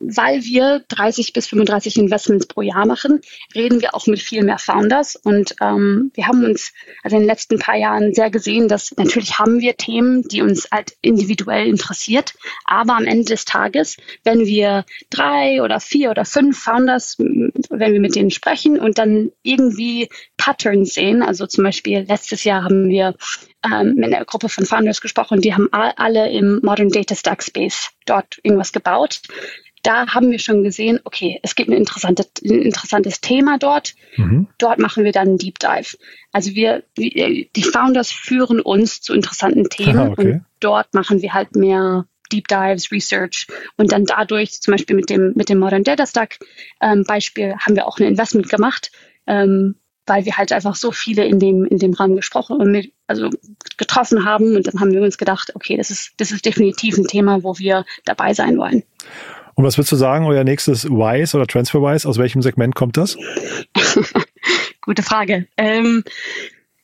weil 0.00 0.42
wir 0.44 0.82
30 0.88 1.34
bis 1.34 1.46
35 1.46 1.98
Investments 1.98 2.46
pro 2.46 2.62
Jahr 2.62 2.86
machen, 2.86 3.20
reden 3.54 3.82
wir 3.82 3.94
auch 3.94 4.06
mit 4.06 4.20
viel 4.20 4.42
mehr 4.42 4.58
Founders. 4.58 5.14
Und 5.14 5.54
ähm, 5.60 6.10
wir 6.14 6.26
haben 6.26 6.42
uns 6.44 6.72
also 7.02 7.16
in 7.16 7.22
den 7.22 7.28
letzten 7.28 7.58
paar 7.58 7.76
Jahren 7.76 8.14
sehr 8.14 8.30
gesehen, 8.30 8.66
dass 8.66 8.96
natürlich 8.96 9.38
haben 9.38 9.60
wir 9.60 9.76
Themen, 9.76 10.22
die 10.22 10.40
uns 10.40 10.68
halt 10.72 10.96
individuell 11.02 11.66
interessiert. 11.66 12.34
Aber 12.64 12.96
am 12.96 13.04
Ende 13.04 13.26
des 13.26 13.44
Tages, 13.44 13.98
wenn 14.24 14.46
wir 14.46 14.86
drei 15.10 15.62
oder 15.62 15.80
vier 15.80 16.10
oder 16.10 16.24
fünf 16.24 16.58
Founders, 16.58 17.16
wenn 17.18 17.92
wir 17.92 18.00
mit 18.00 18.16
denen 18.16 18.30
sprechen 18.30 18.80
und 18.80 18.96
dann 18.96 19.30
irgendwie 19.42 20.08
Patterns 20.38 20.94
sehen, 20.94 21.22
also 21.22 21.46
zum 21.46 21.64
Beispiel 21.64 22.06
letztes 22.08 22.44
Jahr 22.44 22.64
haben 22.64 22.88
wir 22.88 23.14
ähm, 23.70 23.94
mit 23.96 24.14
einer 24.14 24.24
Gruppe 24.24 24.48
von 24.48 24.64
Founders 24.64 25.02
gesprochen, 25.02 25.42
die 25.42 25.52
haben 25.52 25.68
alle 25.70 26.30
im 26.30 26.60
Modern 26.62 26.88
Data 26.88 27.14
Stack 27.14 27.42
Space 27.42 27.90
dort 28.06 28.38
irgendwas 28.42 28.72
gebaut 28.72 29.20
da 29.82 30.08
haben 30.08 30.30
wir 30.30 30.38
schon 30.38 30.62
gesehen, 30.62 31.00
okay, 31.04 31.38
es 31.42 31.54
gibt 31.54 31.70
ein, 31.70 31.76
interessante, 31.76 32.26
ein 32.44 32.62
interessantes 32.62 33.20
Thema 33.20 33.58
dort. 33.58 33.94
Mhm. 34.16 34.48
Dort 34.58 34.78
machen 34.78 35.04
wir 35.04 35.12
dann 35.12 35.28
einen 35.28 35.38
Deep 35.38 35.58
Dive. 35.58 35.96
Also 36.32 36.54
wir, 36.54 36.82
die 36.96 37.62
Founders 37.72 38.10
führen 38.10 38.60
uns 38.60 39.00
zu 39.00 39.14
interessanten 39.14 39.68
Themen 39.68 39.98
Aha, 39.98 40.08
okay. 40.10 40.32
und 40.32 40.44
dort 40.60 40.92
machen 40.94 41.22
wir 41.22 41.32
halt 41.32 41.56
mehr 41.56 42.06
Deep 42.30 42.48
Dives, 42.48 42.92
Research 42.92 43.46
und 43.76 43.92
dann 43.92 44.04
dadurch, 44.04 44.60
zum 44.60 44.72
Beispiel 44.72 44.96
mit 44.96 45.10
dem, 45.10 45.32
mit 45.34 45.48
dem 45.48 45.58
Modern 45.58 45.84
Data 45.84 46.06
Stack 46.06 46.38
ähm, 46.80 47.04
Beispiel, 47.04 47.54
haben 47.58 47.74
wir 47.74 47.86
auch 47.86 47.98
ein 47.98 48.06
Investment 48.06 48.48
gemacht, 48.48 48.92
ähm, 49.26 49.76
weil 50.06 50.24
wir 50.24 50.36
halt 50.36 50.52
einfach 50.52 50.76
so 50.76 50.92
viele 50.92 51.24
in 51.24 51.38
dem, 51.38 51.64
in 51.64 51.78
dem 51.78 51.92
Rahmen 51.92 52.16
gesprochen 52.16 52.56
und 52.56 52.70
mit, 52.70 52.92
also 53.06 53.30
getroffen 53.76 54.24
haben 54.24 54.56
und 54.56 54.66
dann 54.66 54.80
haben 54.80 54.92
wir 54.92 55.02
uns 55.02 55.18
gedacht, 55.18 55.52
okay, 55.54 55.76
das 55.76 55.90
ist, 55.90 56.12
das 56.18 56.30
ist 56.30 56.44
definitiv 56.44 56.96
ein 56.98 57.06
Thema, 57.06 57.42
wo 57.42 57.58
wir 57.58 57.84
dabei 58.04 58.34
sein 58.34 58.58
wollen. 58.58 58.84
Und 59.60 59.66
was 59.66 59.76
würdest 59.76 59.92
du 59.92 59.96
sagen, 59.96 60.24
euer 60.24 60.42
nächstes 60.42 60.88
Wise 60.88 61.36
oder 61.36 61.46
TransferWise, 61.46 62.08
aus 62.08 62.16
welchem 62.16 62.40
Segment 62.40 62.74
kommt 62.74 62.96
das? 62.96 63.18
Gute 64.80 65.02
Frage. 65.02 65.48
Ähm, 65.58 66.02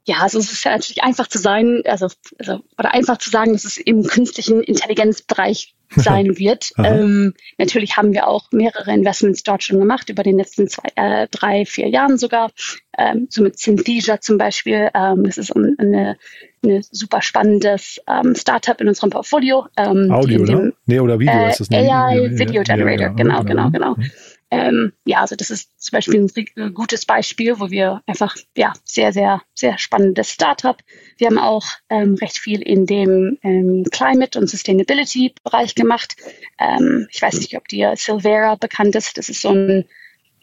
ja, 0.06 0.18
also 0.18 0.38
es 0.38 0.52
ist 0.52 0.64
ja 0.64 0.70
natürlich 0.70 1.02
einfach 1.02 1.26
zu 1.26 1.38
sein, 1.38 1.82
also, 1.84 2.08
also 2.38 2.60
oder 2.78 2.94
einfach 2.94 3.18
zu 3.18 3.28
sagen, 3.28 3.52
dass 3.52 3.64
es 3.64 3.76
im 3.76 4.04
künstlichen 4.04 4.62
Intelligenzbereich 4.62 5.74
sein 5.96 6.38
wird. 6.38 6.70
ähm, 6.78 7.34
natürlich 7.58 7.96
haben 7.96 8.12
wir 8.12 8.28
auch 8.28 8.50
mehrere 8.52 8.92
Investments 8.92 9.42
dort 9.42 9.62
schon 9.62 9.78
gemacht, 9.78 10.08
über 10.08 10.22
den 10.22 10.36
letzten 10.36 10.68
zwei, 10.68 10.88
äh, 10.94 11.28
drei, 11.30 11.64
vier 11.64 11.88
Jahren 11.88 12.18
sogar. 12.18 12.52
Ähm, 12.96 13.26
so 13.30 13.42
mit 13.42 13.58
Synthesia 13.58 14.20
zum 14.20 14.38
Beispiel. 14.38 14.90
Ähm, 14.94 15.24
das 15.24 15.38
ist 15.38 15.54
eine, 15.54 16.16
eine 16.62 16.82
super 16.82 17.22
spannendes 17.22 18.00
ähm, 18.08 18.34
Startup 18.34 18.80
in 18.80 18.88
unserem 18.88 19.10
Portfolio. 19.10 19.66
Ähm, 19.76 20.10
Audio, 20.10 20.44
dem, 20.44 20.58
ne? 20.58 20.72
Nee, 20.86 21.00
oder 21.00 21.18
Video 21.18 21.34
äh, 21.34 21.50
ist 21.50 21.60
das 21.60 21.70
AI 21.70 22.30
Video 22.32 22.62
Generator, 22.62 23.00
ja, 23.00 23.00
ja, 23.00 23.08
genau, 23.08 23.42
genau, 23.42 23.70
genau. 23.70 23.94
genau. 23.94 24.08
Ähm, 24.50 24.92
ja, 25.04 25.20
also 25.20 25.34
das 25.34 25.50
ist 25.50 25.82
zum 25.82 25.96
Beispiel 25.96 26.30
ein 26.56 26.74
gutes 26.74 27.04
Beispiel, 27.04 27.58
wo 27.58 27.70
wir 27.70 28.02
einfach, 28.06 28.36
ja, 28.56 28.72
sehr, 28.84 29.12
sehr, 29.12 29.42
sehr 29.54 29.76
spannendes 29.78 30.30
Startup. 30.30 30.76
Wir 31.18 31.26
haben 31.26 31.38
auch 31.38 31.66
ähm, 31.88 32.14
recht 32.14 32.38
viel 32.38 32.62
in 32.62 32.86
dem 32.86 33.38
ähm, 33.42 33.84
Climate- 33.90 34.38
und 34.38 34.48
Sustainability-Bereich 34.48 35.74
gemacht. 35.74 36.16
Ähm, 36.58 37.08
ich 37.10 37.20
weiß 37.20 37.40
nicht, 37.40 37.56
ob 37.56 37.66
dir 37.66 37.94
Silvera 37.96 38.54
bekannt 38.54 38.94
ist. 38.94 39.18
Das 39.18 39.28
ist 39.28 39.40
so 39.40 39.50
ein, 39.50 39.84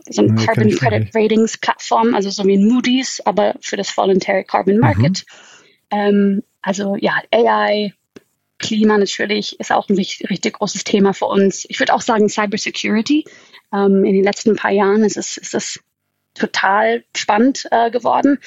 so 0.10 0.22
ein 0.22 0.34
nee, 0.34 0.46
Carbon 0.46 0.72
Credit 0.72 1.16
Ratings 1.16 1.58
Plattform, 1.58 2.14
also 2.14 2.30
so 2.30 2.46
wie 2.46 2.58
Moody's, 2.58 3.22
aber 3.26 3.56
für 3.62 3.78
das 3.78 3.96
Voluntary 3.96 4.44
Carbon 4.44 4.80
Market. 4.80 5.26
Mhm. 5.94 6.44
Also 6.62 6.96
ja, 7.00 7.22
AI, 7.32 7.94
Klima 8.64 8.98
natürlich 8.98 9.60
ist 9.60 9.72
auch 9.72 9.90
ein 9.90 9.96
richtig, 9.96 10.30
richtig 10.30 10.54
großes 10.54 10.86
Thema 10.86 11.14
für 11.14 11.26
uns. 11.26 11.66
Ich 11.68 11.80
würde 11.80 11.94
auch 11.94 12.02
sagen 12.02 12.30
Cybersecurity. 12.30 13.26
Ähm, 13.74 14.06
in 14.06 14.13
den 14.13 14.24
letzten 14.24 14.56
paar 14.56 14.72
Jahren 14.72 15.03
ist 15.03 15.18
es, 15.18 15.38
ist 15.38 15.53
es 15.53 15.80
total 16.34 17.03
spannend 17.15 17.68
äh, 17.72 17.92
geworden. 17.92 18.39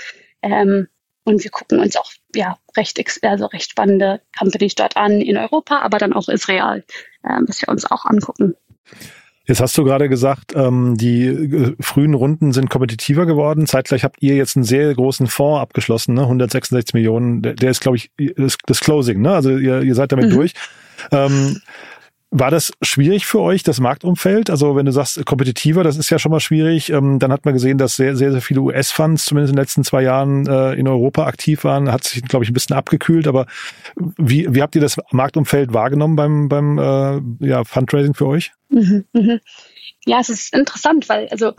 Ähm, 0.42 0.88
und 1.24 1.42
wir 1.42 1.50
gucken 1.50 1.80
uns 1.80 1.96
auch 1.96 2.10
ja, 2.34 2.56
recht, 2.76 3.02
also 3.22 3.46
recht 3.46 3.70
spannende 3.70 4.20
Companies 4.38 4.76
dort 4.76 4.96
an 4.96 5.20
in 5.20 5.36
Europa, 5.36 5.80
aber 5.80 5.98
dann 5.98 6.12
auch 6.12 6.28
Israel, 6.28 6.84
äh, 7.24 7.40
was 7.46 7.60
wir 7.60 7.68
uns 7.68 7.84
auch 7.90 8.04
angucken. 8.04 8.54
Jetzt 9.48 9.60
hast 9.60 9.78
du 9.78 9.84
gerade 9.84 10.08
gesagt, 10.08 10.54
ähm, 10.56 10.96
die 10.96 11.26
äh, 11.26 11.76
frühen 11.80 12.14
Runden 12.14 12.52
sind 12.52 12.68
kompetitiver 12.68 13.26
geworden. 13.26 13.66
Zeitgleich 13.66 14.02
habt 14.02 14.20
ihr 14.20 14.34
jetzt 14.34 14.56
einen 14.56 14.64
sehr 14.64 14.92
großen 14.92 15.28
Fonds 15.28 15.60
abgeschlossen, 15.60 16.14
ne? 16.14 16.22
166 16.22 16.94
Millionen. 16.94 17.42
Der, 17.42 17.54
der 17.54 17.70
ist, 17.70 17.80
glaube 17.80 17.96
ich, 17.96 18.10
das 18.66 18.80
Closing, 18.80 19.20
ne? 19.20 19.32
Also 19.32 19.56
ihr, 19.56 19.82
ihr 19.82 19.94
seid 19.94 20.10
damit 20.10 20.30
mhm. 20.30 20.34
durch. 20.34 20.52
Ähm, 21.12 21.60
war 22.30 22.50
das 22.50 22.72
schwierig 22.82 23.24
für 23.26 23.40
euch, 23.40 23.62
das 23.62 23.80
Marktumfeld? 23.80 24.50
Also 24.50 24.74
wenn 24.74 24.86
du 24.86 24.92
sagst, 24.92 25.24
kompetitiver, 25.24 25.84
das 25.84 25.96
ist 25.96 26.10
ja 26.10 26.18
schon 26.18 26.32
mal 26.32 26.40
schwierig. 26.40 26.90
Ähm, 26.90 27.18
dann 27.18 27.32
hat 27.32 27.44
man 27.44 27.54
gesehen, 27.54 27.78
dass 27.78 27.96
sehr, 27.96 28.16
sehr, 28.16 28.32
sehr 28.32 28.42
viele 28.42 28.60
US-Funds 28.62 29.24
zumindest 29.24 29.52
in 29.52 29.56
den 29.56 29.62
letzten 29.62 29.84
zwei 29.84 30.02
Jahren 30.02 30.46
äh, 30.46 30.74
in 30.74 30.88
Europa 30.88 31.26
aktiv 31.26 31.64
waren. 31.64 31.90
Hat 31.90 32.04
sich, 32.04 32.22
glaube 32.22 32.44
ich, 32.44 32.50
ein 32.50 32.54
bisschen 32.54 32.76
abgekühlt. 32.76 33.28
Aber 33.28 33.46
wie, 34.16 34.52
wie 34.54 34.62
habt 34.62 34.74
ihr 34.74 34.80
das 34.80 34.96
Marktumfeld 35.12 35.72
wahrgenommen 35.72 36.16
beim, 36.16 36.48
beim 36.48 36.78
äh, 36.78 37.46
ja, 37.46 37.64
Fundraising 37.64 38.14
für 38.14 38.26
euch? 38.26 38.52
Mhm, 38.70 39.04
mh. 39.12 39.38
Ja, 40.04 40.20
es 40.20 40.28
ist 40.28 40.54
interessant, 40.54 41.08
weil 41.08 41.28
also 41.28 41.52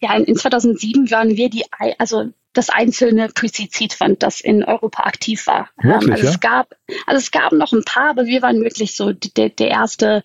ja, 0.00 0.14
in 0.16 0.36
2007 0.36 1.10
waren 1.10 1.36
wir 1.36 1.48
die, 1.48 1.64
also 1.98 2.30
das 2.54 2.70
einzelne 2.70 3.28
Pre-Seed-Fund, 3.28 4.22
das 4.22 4.40
in 4.40 4.64
Europa 4.64 5.02
aktiv 5.02 5.46
war. 5.46 5.68
Wirklich, 5.82 6.12
also, 6.12 6.24
ja? 6.24 6.30
es 6.30 6.40
gab, 6.40 6.76
also 7.06 7.18
es 7.18 7.30
gab 7.30 7.52
noch 7.52 7.72
ein 7.72 7.84
paar, 7.84 8.10
aber 8.10 8.26
wir 8.26 8.42
waren 8.42 8.62
wirklich 8.62 8.96
so 8.96 9.12
der, 9.12 9.50
der 9.50 9.68
erste 9.68 10.24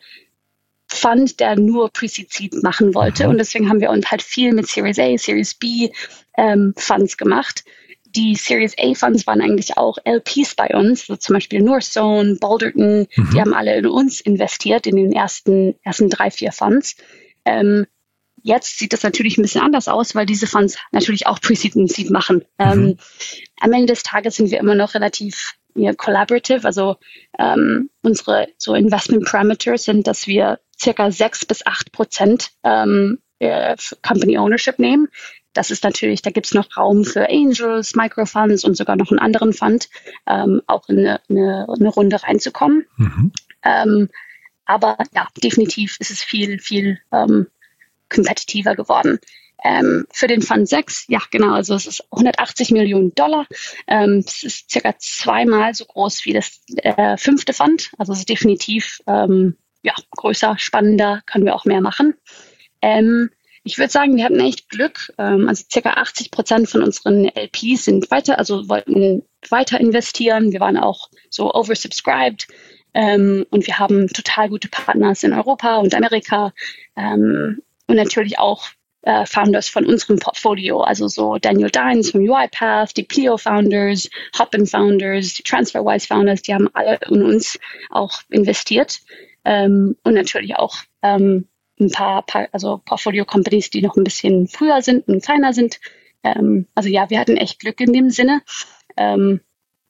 Fund, 0.88 1.40
der 1.40 1.56
nur 1.56 1.90
Pre-Seed 1.90 2.64
machen 2.64 2.94
wollte. 2.94 3.26
Mhm. 3.26 3.32
Und 3.32 3.38
deswegen 3.40 3.70
haben 3.70 3.82
wir 3.82 3.90
uns 3.90 4.10
halt 4.10 4.22
viel 4.22 4.54
mit 4.54 4.68
Series 4.68 5.00
A, 5.00 5.18
Series 5.18 5.54
B 5.56 5.90
ähm, 6.38 6.74
Funds 6.78 7.18
gemacht. 7.18 7.64
Die 8.16 8.36
Series 8.36 8.76
A 8.80 8.94
Funds 8.96 9.28
waren 9.28 9.42
eigentlich 9.42 9.78
auch 9.78 9.98
LPs 10.04 10.56
bei 10.56 10.68
uns, 10.70 11.06
so 11.06 11.16
zum 11.16 11.36
Beispiel 11.36 11.62
Northzone, 11.62 12.38
Balderton, 12.40 13.08
mhm. 13.16 13.30
die 13.32 13.40
haben 13.40 13.54
alle 13.54 13.76
in 13.76 13.86
uns 13.86 14.20
investiert, 14.22 14.88
in 14.88 14.96
den 14.96 15.12
ersten, 15.12 15.76
ersten 15.84 16.10
drei, 16.10 16.32
vier 16.32 16.52
Funds. 16.52 16.96
Ähm, 17.46 17.86
Jetzt 18.43 18.79
sieht 18.79 18.93
das 18.93 19.03
natürlich 19.03 19.38
ein 19.38 19.41
bisschen 19.41 19.62
anders 19.62 19.88
aus, 19.88 20.15
weil 20.15 20.25
diese 20.25 20.48
Funds 20.48 20.77
natürlich 20.91 21.27
auch 21.27 21.39
Pre-Seed 21.41 21.75
und 21.75 21.91
Seed 21.91 22.10
machen. 22.10 22.46
Mhm. 22.58 22.65
Ähm, 22.65 22.98
am 23.60 23.74
Ende 23.74 23.88
des 23.88 24.03
Tages 24.03 24.36
sind 24.36 24.51
wir 24.51 24.60
immer 24.60 24.75
noch 24.75 24.93
relativ 24.93 25.55
ja, 25.75 25.93
collaborative. 25.93 26.65
Also 26.65 26.98
ähm, 27.38 27.89
unsere 28.01 28.48
so 28.58 28.74
Investment 28.74 29.25
Parameters 29.25 29.84
sind, 29.84 30.08
dass 30.08 30.27
wir 30.27 30.60
circa 30.79 31.12
sechs 31.12 31.46
bis 31.46 31.65
acht 31.65 31.91
Prozent 31.91 32.51
ähm, 32.63 33.19
äh, 33.39 33.75
Company 34.01 34.38
Ownership 34.38 34.79
nehmen. 34.79 35.08
Das 35.53 35.72
ist 35.72 35.84
natürlich, 35.84 36.22
da 36.22 36.29
gibt 36.29 36.46
es 36.46 36.53
noch 36.53 36.77
Raum 36.77 37.03
für 37.03 37.27
Angels, 37.27 37.96
Microfunds 37.96 38.63
und 38.63 38.77
sogar 38.77 38.96
noch 38.96 39.10
einen 39.10 39.19
anderen 39.19 39.53
Fund, 39.53 39.89
ähm, 40.27 40.62
auch 40.67 40.88
in 40.89 41.00
eine, 41.00 41.22
eine, 41.29 41.67
eine, 41.67 41.89
Runde 41.89 42.22
reinzukommen. 42.22 42.86
Mhm. 42.98 43.31
Ähm, 43.63 44.10
aber 44.65 44.98
ja, 45.15 45.27
definitiv 45.43 45.98
ist 46.00 46.12
es 46.12 46.22
viel, 46.22 46.60
viel 46.60 47.00
ähm, 47.12 47.48
kompetitiver 48.10 48.75
geworden. 48.75 49.20
Ähm, 49.63 50.06
für 50.12 50.28
den 50.28 50.42
Fund 50.42 50.70
6, 50.70 51.06
ja 51.10 51.22
genau, 51.32 51.54
also 51.54 51.75
es 51.75 51.86
ist 51.86 52.04
180 52.12 52.72
Millionen 52.72 53.13
Dollar. 53.13 53.46
Ähm, 53.88 54.24
es 54.25 54.44
ist 54.44 54.72
circa 54.72 54.96
zweimal 55.00 55.74
so 55.74 55.86
groß 55.86 56.24
wie 56.25 56.34
das 56.34 56.62
äh, 56.78 57.18
fünfte 57.18 57.54
Fund. 57.54 57.92
Also 57.98 58.13
es 58.13 58.20
ist 58.20 58.30
definitiv 58.30 59.00
ähm, 59.08 59.58
ja, 59.82 59.94
größer, 60.16 60.58
spannender, 60.58 61.22
können 61.25 61.46
wir 61.46 61.56
auch 61.56 61.66
mehr 61.66 61.82
machen. 61.82 62.13
Ähm, 62.82 63.30
ich 63.63 63.78
würde 63.78 63.92
sagen, 63.92 64.16
wir 64.16 64.24
hatten 64.24 64.39
echt 64.39 64.70
Glück. 64.70 65.13
Ähm, 65.18 65.50
also 65.50 65.66
circa 65.72 65.92
80 65.92 66.32
Prozent 66.32 66.70
von 66.70 66.82
unseren 66.82 67.25
LPs 67.25 67.86
sind 67.86 68.10
weiter, 68.12 68.39
also 68.39 68.70
wollten 68.70 69.24
weiter 69.50 69.80
investieren. 69.80 70.51
Wir 70.51 70.60
waren 70.60 70.78
auch 70.78 71.10
so 71.30 71.54
oversubscribed. 71.54 72.48
Ähm, 72.94 73.46
und 73.51 73.68
wir 73.68 73.78
haben 73.78 74.08
total 74.08 74.50
gute 74.50 74.70
Partners 74.70 75.24
in 75.24 75.34
Europa 75.34 75.78
und 75.78 75.94
Amerika. 75.94 76.54
Ähm, 76.96 77.62
und 77.89 77.96
natürlich 77.96 78.38
auch 78.39 78.69
äh, 79.01 79.25
Founders 79.25 79.67
von 79.67 79.86
unserem 79.86 80.19
Portfolio, 80.19 80.81
also 80.81 81.08
so 81.08 81.38
Daniel 81.38 81.69
Dines 81.69 82.12
vom 82.12 82.22
UiPath, 82.22 82.96
die 82.96 83.03
Plio 83.03 83.38
Founders, 83.38 84.10
Hopin 84.38 84.67
Founders, 84.67 85.34
die 85.34 85.43
TransferWise 85.43 86.08
Founders, 86.08 86.41
die 86.43 86.53
haben 86.53 86.69
alle 86.74 87.00
in 87.10 87.24
uns 87.24 87.58
auch 87.89 88.22
investiert 88.29 89.00
ähm, 89.43 89.96
und 90.03 90.13
natürlich 90.13 90.55
auch 90.55 90.77
ähm, 91.01 91.48
ein 91.79 91.89
paar, 91.91 92.22
paar 92.24 92.48
also 92.51 92.81
Portfolio 92.86 93.25
Companies, 93.25 93.69
die 93.69 93.81
noch 93.81 93.96
ein 93.96 94.03
bisschen 94.03 94.48
früher 94.48 94.81
sind 94.81 95.08
und 95.08 95.24
kleiner 95.24 95.53
sind. 95.53 95.79
Ähm, 96.24 96.67
also 96.75 96.89
ja, 96.89 97.10
wir 97.10 97.19
hatten 97.19 97.38
echt 97.38 97.60
Glück 97.60 97.79
in 97.79 97.93
dem 97.93 98.10
Sinne. 98.10 98.41
Ähm, 98.98 99.41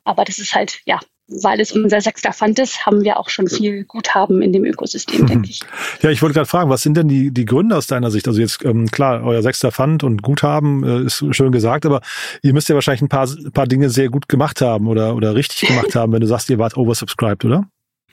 aber 0.04 0.24
das 0.24 0.40
ist 0.40 0.54
halt, 0.54 0.80
ja, 0.86 1.00
weil 1.30 1.60
es 1.60 1.72
unser 1.72 2.02
sechster 2.02 2.34
Fund 2.34 2.60
ist, 2.60 2.86
haben 2.86 3.04
wir 3.04 3.18
auch 3.18 3.30
schon 3.30 3.48
viel 3.48 3.84
Guthaben 3.86 4.42
in 4.42 4.52
dem 4.52 4.66
Ökosystem, 4.66 5.26
denke 5.28 5.50
ich. 5.50 5.62
Ja, 6.02 6.10
ich 6.10 6.22
wollte 6.22 6.34
gerade 6.34 6.48
fragen, 6.48 6.70
was 6.70 6.82
sind 6.82 6.96
denn 6.96 7.08
die, 7.08 7.32
die 7.32 7.46
Gründe 7.46 7.76
aus 7.76 7.88
deiner 7.88 8.12
Sicht? 8.12 8.28
Also 8.28 8.40
jetzt, 8.40 8.64
ähm, 8.66 8.88
klar, 8.88 9.24
euer 9.24 9.42
sechster 9.42 9.72
Fund 9.72 10.04
und 10.04 10.22
Guthaben 10.22 10.84
äh, 10.84 11.06
ist 11.06 11.24
schön 11.32 11.52
gesagt, 11.52 11.86
aber 11.86 12.02
ihr 12.42 12.54
müsst 12.54 12.70
ja 12.70 12.76
wahrscheinlich 12.76 13.02
ein 13.02 13.10
paar, 13.10 13.28
paar 13.54 13.68
Dinge 13.68 13.90
sehr 13.90 14.10
gut 14.10 14.28
gemacht 14.28 14.62
haben 14.62 14.88
oder, 14.88 15.16
oder 15.16 15.36
richtig 15.36 15.68
gemacht 15.68 15.96
haben, 15.96 16.14
wenn 16.14 16.22
du 16.22 16.28
sagst, 16.28 16.50
ihr 16.50 16.60
wart 16.60 16.78
oversubscribed, 16.78 17.46
oder? 17.46 17.68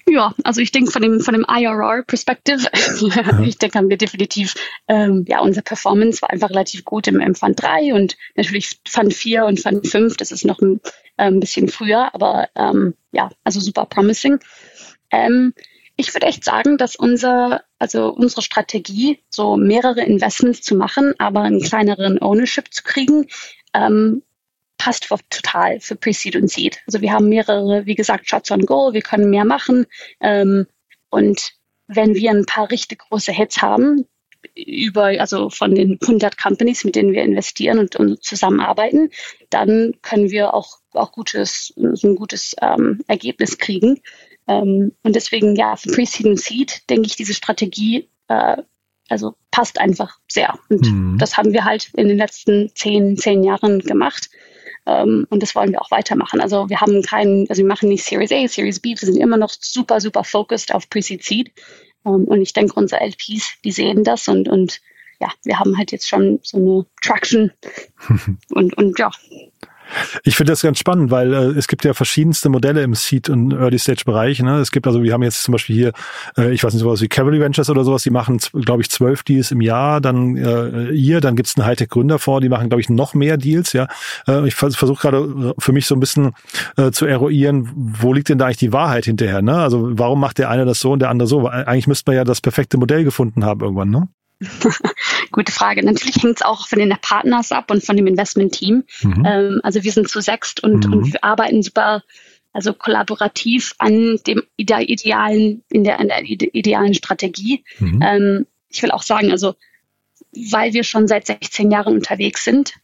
Ja, 0.09 0.35
also 0.45 0.61
ich 0.61 0.71
denke 0.71 0.93
von 0.93 1.03
dem 1.03 1.21
von 1.21 1.35
dem 1.35 1.45
IRR-Perspektive, 1.49 2.69
ich 3.45 3.59
denke 3.59 3.77
haben 3.77 3.91
wir 3.91 3.97
definitiv, 3.97 4.55
ähm, 4.87 5.25
ja, 5.27 5.41
unsere 5.41 5.65
Performance 5.65 6.23
war 6.23 6.31
einfach 6.31 6.51
relativ 6.51 6.85
gut 6.85 7.09
im, 7.09 7.21
im 7.21 7.35
Fund 7.35 7.61
3 7.61 7.93
und 7.93 8.17
natürlich 8.37 8.79
Fund 8.89 9.13
4 9.13 9.47
und 9.47 9.59
Fund 9.59 9.85
5, 9.87 10.17
das 10.17 10.31
ist 10.31 10.45
noch 10.45 10.61
ein, 10.61 10.81
ein 11.17 11.41
bisschen 11.41 11.69
früher, 11.69 12.15
aber 12.15 12.49
ähm, 12.55 12.95
ja, 13.13 13.31
also 13.45 13.61
super 13.61 13.87
promising. 13.87 14.39
Ähm, 15.11 15.55
ich 15.97 16.15
würde 16.15 16.27
echt 16.27 16.45
sagen, 16.45 16.77
dass 16.77 16.97
unser, 16.97 17.63
also 17.79 18.09
unsere 18.09 18.43
Strategie, 18.43 19.21
so 19.31 19.57
mehrere 19.57 20.03
Investments 20.03 20.61
zu 20.61 20.77
machen, 20.77 21.15
aber 21.19 21.41
einen 21.41 21.63
kleineren 21.63 22.21
Ownership 22.21 22.73
zu 22.73 22.83
kriegen, 22.83 23.27
ähm, 23.73 24.23
passt 24.79 25.09
total 25.31 25.81
für 25.81 25.97
Pre-Seed 25.97 26.37
und 26.37 26.51
Seed. 26.51 26.81
Also 26.87 27.01
wir 27.01 27.13
haben 27.13 27.31
mehrere, 27.31 27.87
wie 27.87 27.95
gesagt, 27.95 28.29
Shots 28.29 28.51
on 28.51 28.67
Goal, 28.67 28.93
wir 28.93 29.01
können 29.01 29.31
mehr 29.31 29.47
machen. 29.47 29.87
Ähm, 30.21 30.67
und 31.09 31.53
wenn 31.87 32.15
wir 32.15 32.31
ein 32.31 32.45
paar 32.45 32.71
richtig 32.71 32.99
große 32.99 33.33
Hits 33.33 33.63
haben, 33.63 34.07
über, 34.55 35.07
also 35.21 35.51
von 35.51 35.75
den 35.75 35.99
100 36.01 36.39
Companies, 36.39 36.85
mit 36.85 36.97
denen 36.97 37.13
wir 37.13 37.23
investieren 37.23 37.79
und, 37.79 37.97
und 37.97 38.23
zusammenarbeiten, 38.23 39.11
dann 39.51 39.95
können 40.03 40.31
wir 40.31 40.55
auch, 40.55 40.79
auch 40.93 41.13
gutes, 41.13 41.73
so 41.77 42.09
ein 42.09 42.17
gutes 42.17 42.55
ähm, 42.61 43.03
Ergebnis 43.07 43.59
kriegen. 43.59 44.01
Ähm, 44.49 44.93
und 45.03 45.17
deswegen, 45.17 45.57
ja, 45.57 45.77
für 45.77 45.91
Pre-Seed 45.91 46.27
und 46.27 46.41
Seed 46.41 46.89
denke 46.89 47.07
ich, 47.07 47.17
diese 47.17 47.35
Strategie, 47.35 48.09
äh, 48.29 48.57
also 49.09 49.35
passt 49.51 49.81
einfach 49.81 50.19
sehr. 50.31 50.59
Und 50.69 50.91
mhm. 50.91 51.19
das 51.19 51.37
haben 51.37 51.53
wir 51.53 51.65
halt 51.65 51.91
in 51.95 52.09
den 52.09 52.19
letzten 52.19 52.71
zehn, 52.75 53.17
zehn 53.17 53.45
Jahren 53.45 53.81
gemacht. 53.81 54.31
Ähm, 54.87 55.27
und 55.31 55.43
das 55.43 55.55
wollen 55.55 55.73
wir 55.73 55.83
auch 55.83 55.91
weitermachen. 55.91 56.41
Also 56.41 56.69
wir 56.69 56.81
haben 56.81 57.03
keinen, 57.03 57.49
also 57.49 57.61
wir 57.61 57.69
machen 57.69 57.89
nicht 57.89 58.05
Series 58.05 58.33
A, 58.33 58.47
Series 58.47 58.81
B, 58.81 58.91
wir 58.91 58.97
sind 58.97 59.17
immer 59.17 59.37
noch 59.37 59.51
super, 59.51 60.01
super 60.01 60.25
focused 60.25 60.75
auf 60.75 60.89
Pre-Seed 60.89 61.25
Seed. 61.25 61.53
Ähm, 62.07 62.25
und 62.25 62.41
ich 62.41 62.53
denke, 62.53 62.75
unsere 62.75 63.03
LPs, 63.03 63.61
die 63.65 63.73
sehen 63.73 64.05
das 64.05 64.29
und, 64.29 64.49
und 64.49 64.81
ja, 65.21 65.29
wir 65.45 65.59
haben 65.59 65.77
halt 65.77 65.93
jetzt 65.93 66.09
schon 66.09 66.39
so 66.43 66.59
eine 66.59 66.87
Traction 67.03 67.53
und, 68.51 68.77
und 68.77 68.99
ja. 68.99 69.11
Ich 70.25 70.37
finde 70.37 70.53
das 70.53 70.63
ganz 70.63 70.79
spannend, 70.79 71.11
weil 71.11 71.33
äh, 71.33 71.37
es 71.59 71.69
gibt 71.69 71.85
ja 71.85 71.95
verschiedenste 71.95 72.49
Modelle 72.49 72.83
im 72.83 72.95
Seed- 72.95 73.29
und 73.29 73.53
Early-Stage-Bereich. 73.53 74.41
Ne? 74.41 74.59
Es 74.59 74.71
gibt 74.71 74.87
also, 74.87 75.03
wir 75.03 75.13
haben 75.13 75.23
jetzt 75.23 75.43
zum 75.43 75.53
Beispiel 75.53 75.77
hier, 75.77 75.93
äh, 76.37 76.53
ich 76.53 76.65
weiß 76.65 76.73
nicht, 76.73 76.83
sowas 76.83 77.01
wie 77.01 77.09
Cavalry 77.09 77.41
Ventures 77.41 77.71
oder 77.71 77.85
sowas, 77.85 78.03
die 78.03 78.11
machen, 78.11 78.39
glaube 78.53 78.83
ich, 78.83 78.91
zwölf 78.91 79.23
Deals 79.23 79.51
im 79.51 79.61
Jahr. 79.61 80.01
Dann 80.01 80.37
äh, 80.37 80.91
ihr, 80.91 81.21
dann 81.21 81.37
gibt's 81.37 81.57
einen 81.57 81.67
Hightech-Gründerfonds, 81.67 82.43
die 82.43 82.49
machen, 82.49 82.69
glaube 82.69 82.81
ich, 82.81 82.89
noch 82.89 83.15
mehr 83.15 83.37
Deals. 83.37 83.73
Ja, 83.73 83.89
äh, 84.27 84.47
Ich 84.47 84.55
versuche 84.55 85.01
gerade 85.01 85.19
äh, 85.19 85.53
für 85.59 85.73
mich 85.73 85.87
so 85.87 85.95
ein 85.95 86.01
bisschen 86.01 86.33
äh, 86.77 86.91
zu 86.91 87.07
eruieren, 87.07 87.71
wo 87.75 88.13
liegt 88.13 88.29
denn 88.29 88.39
da 88.39 88.47
eigentlich 88.47 88.59
die 88.59 88.73
Wahrheit 88.73 89.05
hinterher? 89.05 89.43
Ne? 89.43 89.57
Also 89.57 89.91
warum 89.99 90.21
macht 90.21 90.39
der 90.39 90.51
eine 90.51 90.65
das 90.65 90.81
so 90.81 90.93
und 90.93 91.01
der 91.01 91.11
andere 91.11 91.29
so? 91.29 91.47
Eigentlich 91.47 91.87
müsste 91.87 92.11
man 92.11 92.17
ja 92.17 92.25
das 92.25 92.41
perfekte 92.41 92.79
Modell 92.79 93.05
gefunden 93.05 93.45
haben 93.45 93.61
irgendwann, 93.61 93.91
ne? 93.91 94.09
Gute 95.33 95.53
Frage. 95.53 95.85
Natürlich 95.85 96.23
hängt 96.23 96.37
es 96.37 96.43
auch 96.43 96.69
von 96.69 96.79
den 96.79 96.91
Partners 97.01 97.53
ab 97.53 97.71
und 97.71 97.85
von 97.85 97.97
dem 97.97 98.07
Investment-Team. 98.07 98.85
Mhm. 99.03 99.25
Ähm, 99.27 99.61
also 99.63 99.83
wir 99.83 99.93
sind 99.93 100.09
zu 100.09 100.21
sechst 100.21 100.63
und, 100.63 100.87
mhm. 100.87 100.93
und 100.93 101.13
wir 101.13 101.25
arbeiten 101.25 101.63
super, 101.63 102.03
also 102.53 102.73
kollaborativ 102.73 103.75
an 103.79 104.19
dem 104.27 104.43
idealen, 104.57 105.63
in 105.71 105.85
der, 105.85 106.01
in 106.01 106.09
der 106.09 106.23
idealen 106.23 106.95
Strategie. 106.95 107.65
Mhm. 107.79 108.03
Ähm, 108.03 108.47
ich 108.69 108.83
will 108.83 108.91
auch 108.91 109.03
sagen, 109.03 109.31
also 109.31 109.55
weil 110.33 110.75
wir 110.75 110.85
schon 110.85 111.09
seit 111.09 111.27
16 111.27 111.71
Jahren 111.71 111.95
unterwegs 111.95 112.45
sind, 112.45 112.75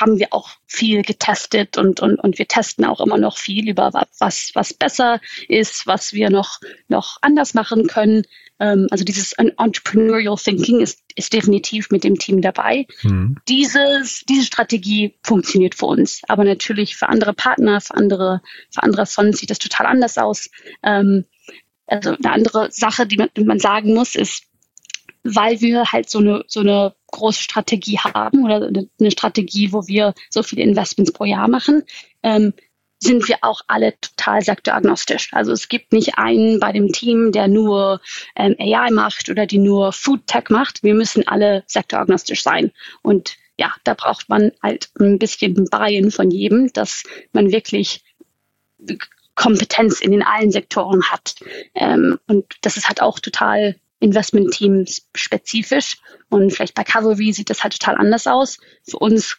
haben 0.00 0.18
wir 0.18 0.28
auch 0.32 0.50
viel 0.66 1.02
getestet 1.02 1.78
und, 1.78 2.00
und, 2.00 2.16
und 2.16 2.38
wir 2.38 2.48
testen 2.48 2.84
auch 2.84 3.00
immer 3.00 3.18
noch 3.18 3.36
viel 3.36 3.68
über 3.68 3.92
was, 4.18 4.50
was 4.54 4.74
besser 4.74 5.20
ist, 5.48 5.86
was 5.86 6.12
wir 6.12 6.30
noch, 6.30 6.60
noch 6.88 7.18
anders 7.20 7.54
machen 7.54 7.86
können. 7.86 8.24
Ähm, 8.58 8.86
also 8.90 9.04
dieses 9.04 9.32
Entrepreneurial 9.32 10.36
Thinking 10.36 10.80
ist, 10.80 11.00
ist 11.14 11.32
definitiv 11.32 11.90
mit 11.90 12.04
dem 12.04 12.18
Team 12.18 12.40
dabei. 12.40 12.86
Mhm. 13.02 13.36
Dieses, 13.48 14.24
diese 14.28 14.46
Strategie 14.46 15.14
funktioniert 15.22 15.74
für 15.74 15.86
uns, 15.86 16.22
aber 16.28 16.44
natürlich 16.44 16.96
für 16.96 17.08
andere 17.08 17.34
Partner, 17.34 17.80
für 17.80 17.94
andere, 17.94 18.40
für 18.70 18.82
andere 18.82 19.06
Fonds 19.06 19.40
sieht 19.40 19.50
das 19.50 19.58
total 19.58 19.86
anders 19.86 20.16
aus. 20.16 20.48
Ähm, 20.82 21.24
also 21.86 22.10
eine 22.10 22.32
andere 22.32 22.70
Sache, 22.70 23.06
die 23.06 23.16
man, 23.16 23.28
die 23.36 23.44
man 23.44 23.58
sagen 23.58 23.92
muss, 23.94 24.14
ist, 24.14 24.44
weil 25.24 25.60
wir 25.60 25.92
halt 25.92 26.10
so 26.10 26.18
eine, 26.18 26.44
so 26.46 26.60
eine 26.60 26.94
große 27.10 27.42
Strategie 27.42 27.98
haben 27.98 28.44
oder 28.44 28.66
eine 28.66 29.10
Strategie, 29.10 29.72
wo 29.72 29.86
wir 29.86 30.14
so 30.30 30.42
viele 30.42 30.62
Investments 30.62 31.12
pro 31.12 31.24
Jahr 31.24 31.48
machen, 31.48 31.84
ähm, 32.22 32.52
sind 33.02 33.26
wir 33.28 33.38
auch 33.42 33.62
alle 33.66 33.98
total 34.00 34.42
sektoragnostisch. 34.42 35.30
Also 35.32 35.50
es 35.50 35.68
gibt 35.68 35.92
nicht 35.92 36.18
einen 36.18 36.60
bei 36.60 36.70
dem 36.70 36.92
Team, 36.92 37.32
der 37.32 37.48
nur 37.48 38.00
ähm, 38.36 38.54
AI 38.60 38.90
macht 38.92 39.28
oder 39.28 39.44
die 39.44 39.58
nur 39.58 39.92
Food 39.92 40.28
Tech 40.28 40.44
macht. 40.50 40.84
Wir 40.84 40.94
müssen 40.94 41.26
alle 41.26 41.64
sektoragnostisch 41.66 42.44
sein. 42.44 42.70
Und 43.02 43.36
ja, 43.58 43.72
da 43.82 43.94
braucht 43.94 44.28
man 44.28 44.52
halt 44.62 44.90
ein 45.00 45.18
bisschen 45.18 45.66
Buy-in 45.68 46.12
von 46.12 46.30
jedem, 46.30 46.72
dass 46.72 47.02
man 47.32 47.50
wirklich 47.50 48.04
Kompetenz 49.34 50.00
in 50.00 50.12
den 50.12 50.22
allen 50.22 50.52
Sektoren 50.52 51.02
hat. 51.10 51.34
Ähm, 51.74 52.20
und 52.28 52.54
das 52.62 52.76
ist 52.76 52.86
halt 52.86 53.02
auch 53.02 53.18
total 53.18 53.76
Investment-Teams 54.02 55.08
spezifisch. 55.14 55.98
Und 56.28 56.52
vielleicht 56.52 56.74
bei 56.74 56.84
Cavalry 56.84 57.32
sieht 57.32 57.50
das 57.50 57.62
halt 57.62 57.78
total 57.78 57.96
anders 57.96 58.26
aus. 58.26 58.58
Für 58.88 58.98
uns 58.98 59.38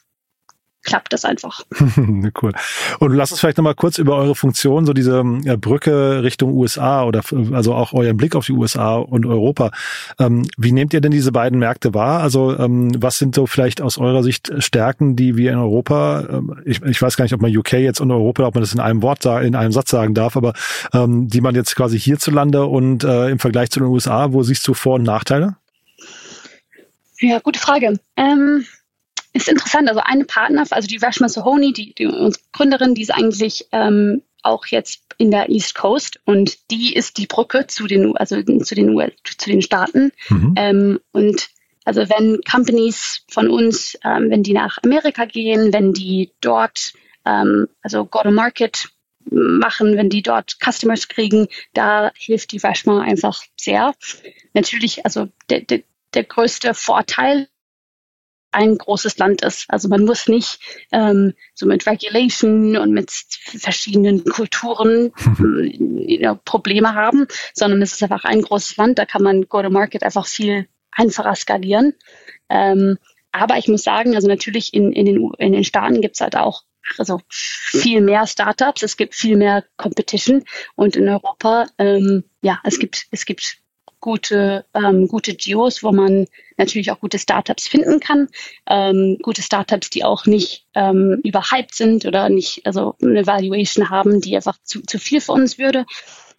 klappt 0.84 1.14
das 1.14 1.26
einfach. 1.26 1.62
cool. 2.42 2.52
Und 3.00 3.14
lass 3.14 3.32
uns 3.32 3.40
vielleicht 3.40 3.58
nochmal 3.58 3.76
kurz 3.76 3.98
über 3.98 4.18
eure 4.18 4.36
Funktion, 4.36 4.86
so 4.86 4.94
diese 4.94 5.24
ja, 5.44 5.56
Brücke 5.56 6.24
Richtung 6.24 6.54
USA 6.54 7.04
oder 7.04 7.22
also 7.54 7.74
auch 7.74 7.94
euren 7.94 8.18
Blick 8.18 8.36
auf 8.36 8.46
die 8.46 8.52
USA 8.52 8.96
und 8.96 9.26
Europa. 9.26 9.72
Ähm, 10.20 10.46
wie 10.58 10.72
nehmt 10.72 10.94
ihr 10.94 11.02
denn 11.02 11.12
diese 11.12 11.32
beiden 11.32 11.60
Märkte 11.60 11.94
wahr? 11.94 12.22
Also 12.22 12.58
ähm, 12.58 12.92
was 13.02 13.18
sind 13.18 13.36
so 13.36 13.48
vielleicht 13.48 13.82
aus 13.82 13.98
eurer 13.98 14.24
Sicht 14.24 14.52
Stärken, 14.58 15.16
die 15.16 15.38
wir 15.38 15.52
in 15.52 15.58
Europa, 15.58 16.26
ähm, 16.30 16.62
ich, 16.66 16.82
ich 16.84 17.02
weiß 17.02 17.18
gar 17.18 17.26
nicht, 17.26 17.34
ob 17.34 17.42
man 17.42 17.56
UK 17.56 17.74
jetzt 17.74 18.02
und 18.02 18.12
Europa, 18.12 18.46
ob 18.46 18.56
man 18.56 18.64
das 18.64 18.74
in 18.74 18.80
einem 18.80 19.02
Wort, 19.02 19.26
in 19.26 19.56
einem 19.56 19.72
Satz 19.72 19.90
sagen 19.90 20.14
darf, 20.14 20.36
aber 20.36 20.54
ähm, 20.94 21.30
die 21.30 21.42
man 21.42 21.56
jetzt 21.56 21.76
quasi 21.76 21.98
hierzulande 22.00 22.66
und 22.66 23.04
äh, 23.04 23.30
im 23.30 23.40
Vergleich 23.40 23.70
zu 23.70 23.80
den 23.80 23.88
USA, 23.88 24.34
wo 24.34 24.44
siehst 24.44 24.68
du 24.68 24.74
Vor- 24.74 24.96
und 24.96 25.04
Nachteile? 25.04 25.56
Ja, 27.20 27.40
gute 27.40 27.60
Frage. 27.60 28.00
Ähm 28.18 28.66
ist 29.34 29.50
interessant. 29.50 29.90
Also 29.90 30.02
eine 30.04 30.26
Partner, 30.26 30.66
also 30.70 30.88
die 30.88 30.98
Rashma 30.98 31.28
Sohoni, 31.28 31.74
die, 31.74 31.94
die 31.94 32.06
unsere 32.06 32.44
Gründerin, 32.54 32.96
die 32.96 33.02
ist 33.02 33.14
eigentlich 33.14 33.68
ähm, 33.72 34.22
auch 34.44 34.68
jetzt 34.68 35.02
in 35.18 35.32
der 35.32 35.50
East 35.50 35.76
Coast 35.76 36.20
und 36.26 36.70
die 36.72 36.94
ist 36.94 37.18
die 37.18 37.28
Brücke 37.28 37.68
zu 37.68 37.88
den, 37.88 38.16
also 38.18 38.42
zu 38.42 38.76
den, 38.76 39.12
zu 39.24 39.50
den 39.50 39.62
Staaten. 39.62 40.12
Mhm. 40.30 40.54
Ähm, 40.58 41.00
und 41.12 41.50
also 41.86 42.02
wenn 42.10 42.42
Companies 42.50 43.26
von 43.30 43.50
uns, 43.50 43.98
ähm, 44.04 44.30
wenn 44.30 44.44
die 44.44 44.54
nach 44.54 44.78
Amerika 44.84 45.26
gehen, 45.26 45.74
wenn 45.74 45.94
die 45.94 46.32
dort, 46.42 46.94
ähm, 47.26 47.68
also 47.82 48.06
Go-to-Market 48.06 48.90
machen, 49.30 49.96
wenn 49.98 50.10
die 50.10 50.22
dort 50.22 50.58
Customers 50.64 51.08
kriegen, 51.08 51.48
da 51.74 52.12
hilft 52.16 52.52
die 52.52 52.58
Rashma 52.58 53.02
einfach 53.02 53.42
sehr. 53.58 53.94
Natürlich, 54.54 55.06
also 55.06 55.30
der, 55.50 55.62
der, 55.62 55.82
der 56.14 56.24
größte 56.24 56.74
Vorteil 56.74 57.48
ein 58.54 58.78
großes 58.78 59.18
Land 59.18 59.42
ist. 59.42 59.66
Also 59.70 59.88
man 59.90 60.06
muss 60.06 60.28
nicht 60.28 60.60
ähm, 60.92 61.34
so 61.54 61.66
mit 61.66 61.86
Regulation 61.86 62.78
und 62.78 62.92
mit 62.92 63.12
verschiedenen 63.12 64.24
Kulturen 64.24 65.12
know, 66.20 66.40
Probleme 66.46 66.94
haben, 66.94 67.28
sondern 67.54 67.82
es 67.82 67.94
ist 67.94 68.04
einfach 68.04 68.24
ein 68.24 68.42
großes 68.42 68.78
Land, 68.78 69.00
da 69.00 69.06
kann 69.06 69.24
man 69.24 69.44
Go-to-Market 69.44 70.04
einfach 70.04 70.28
viel 70.28 70.68
einfacher 70.92 71.36
skalieren. 71.36 71.94
Ähm, 72.50 72.98
aber 73.32 73.58
ich 73.58 73.68
muss 73.68 73.84
sagen, 73.84 74.16
also 74.16 74.28
natürlich 74.28 74.74
in, 74.74 74.94
in, 74.94 75.06
den, 75.06 75.32
in 75.40 75.54
den 75.54 75.64
Staaten 75.64 76.02
gibt 76.02 76.16
es 76.16 76.22
halt 76.22 76.36
auch 76.36 76.64
also 76.98 77.20
viel 77.30 78.02
mehr 78.02 78.28
Startups, 78.28 78.84
es 78.84 78.98
gibt 78.98 79.16
viel 79.16 79.38
mehr 79.38 79.64
Competition 79.78 80.44
und 80.76 80.96
in 80.96 81.08
Europa, 81.08 81.68
ähm, 81.78 82.26
ja, 82.42 82.60
es 82.64 82.78
gibt, 82.78 83.08
es 83.12 83.26
gibt 83.26 83.58
gute, 84.00 84.66
ähm, 84.74 85.08
gute 85.08 85.34
Geos, 85.34 85.82
wo 85.82 85.92
man 85.92 86.28
natürlich 86.58 86.92
auch 86.92 87.00
gute 87.00 87.20
Startups 87.20 87.68
finden 87.68 88.00
kann. 88.00 88.28
Ähm, 88.68 89.18
gute 89.22 89.42
Startups, 89.42 89.90
die 89.90 90.04
auch 90.04 90.26
nicht 90.26 90.66
ähm, 90.76 91.20
überhyped 91.24 91.76
sind 91.76 92.06
oder 92.06 92.30
nicht, 92.30 92.66
also 92.66 92.96
eine 93.02 93.26
Valuation 93.26 93.90
haben, 93.90 94.22
die 94.22 94.36
einfach 94.36 94.58
zu, 94.64 94.82
zu 94.82 95.00
viel 95.00 95.22
für 95.22 95.32
uns 95.32 95.58
würde. 95.58 95.86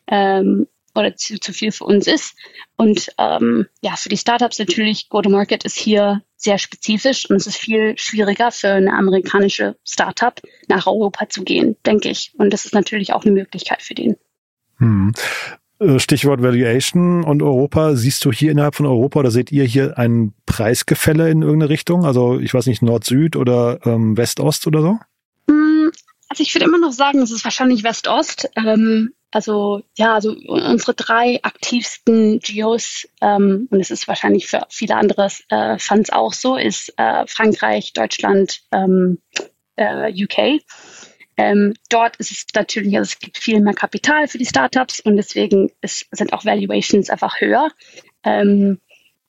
Ähm, 0.07 0.67
oder 0.95 1.17
zu, 1.17 1.39
zu 1.39 1.53
viel 1.53 1.73
für 1.73 1.85
uns 1.85 2.07
ist. 2.07 2.37
Und 2.77 3.11
ähm, 3.19 3.67
ja, 3.83 3.97
für 3.97 4.09
die 4.09 4.17
Startups 4.17 4.59
natürlich, 4.59 5.09
Go-to-Market 5.09 5.65
ist 5.65 5.77
hier 5.77 6.23
sehr 6.37 6.59
spezifisch 6.59 7.29
und 7.29 7.37
es 7.37 7.47
ist 7.47 7.57
viel 7.57 7.97
schwieriger 7.99 8.53
für 8.53 8.69
eine 8.69 8.93
amerikanische 8.93 9.77
Startup 9.85 10.41
nach 10.69 10.87
Europa 10.87 11.29
zu 11.29 11.43
gehen, 11.43 11.77
denke 11.85 12.11
ich. 12.11 12.33
Und 12.37 12.53
das 12.53 12.65
ist 12.65 12.75
natürlich 12.75 13.13
auch 13.13 13.25
eine 13.25 13.33
Möglichkeit 13.33 13.83
für 13.83 13.95
den. 13.95 14.17
Hm. 14.79 15.13
Äh, 15.81 15.99
Stichwort 15.99 16.43
Valuation 16.43 17.25
und 17.25 17.43
Europa. 17.43 17.97
Siehst 17.97 18.25
du 18.25 18.33
hier 18.33 18.53
innerhalb 18.53 18.75
von 18.75 18.87
Europa 18.87 19.21
oder 19.21 19.31
seht 19.31 19.51
ihr 19.51 19.65
hier 19.65 19.99
ein 19.99 20.33
Preisgefälle 20.47 21.31
in 21.31 21.43
irgendeine 21.43 21.71
Richtung? 21.71 22.05
Also 22.05 22.39
ich 22.39 22.55
weiß 22.55 22.67
nicht, 22.67 22.83
Nord-Süd 22.83 23.37
oder 23.37 23.81
ähm, 23.85 24.17
West-Ost 24.17 24.67
oder 24.67 24.83
so? 24.83 24.99
Hm, 25.49 25.91
also 26.29 26.43
ich 26.43 26.55
würde 26.55 26.67
immer 26.67 26.79
noch 26.79 26.93
sagen, 26.93 27.21
es 27.23 27.31
ist 27.33 27.45
wahrscheinlich 27.45 27.83
West-Ost. 27.83 28.51
Ähm, 28.57 29.15
also 29.33 29.83
ja, 29.97 30.15
also 30.15 30.37
unsere 30.47 30.95
drei 30.95 31.41
aktivsten 31.43 32.39
Geos, 32.39 33.09
ähm, 33.21 33.67
und 33.71 33.81
es 33.81 33.91
ist 33.91 34.07
wahrscheinlich 34.07 34.47
für 34.47 34.61
viele 34.71 34.95
andere 34.95 35.29
äh, 35.49 35.77
Funds 35.79 36.11
auch 36.11 36.33
so, 36.33 36.57
ist 36.57 36.95
äh, 36.99 37.27
Frankreich, 37.27 37.93
Deutschland, 37.95 38.61
ähm, 38.71 39.19
äh, 39.75 40.13
UK. 40.13 40.63
Ähm, 41.37 41.75
dort 41.89 42.17
ist 42.17 42.31
es 42.31 42.47
natürlich, 42.55 42.97
also 42.97 43.11
es 43.13 43.19
gibt 43.19 43.39
viel 43.39 43.61
mehr 43.61 43.75
Kapital 43.75 44.29
für 44.29 44.39
die 44.39 44.47
Startups 44.47 45.01
und 45.01 45.17
deswegen 45.17 45.71
ist, 45.81 46.07
sind 46.13 46.33
auch 46.33 46.45
Valuations 46.45 47.11
einfach 47.11 47.41
höher. 47.41 47.71
Ähm, 48.23 48.81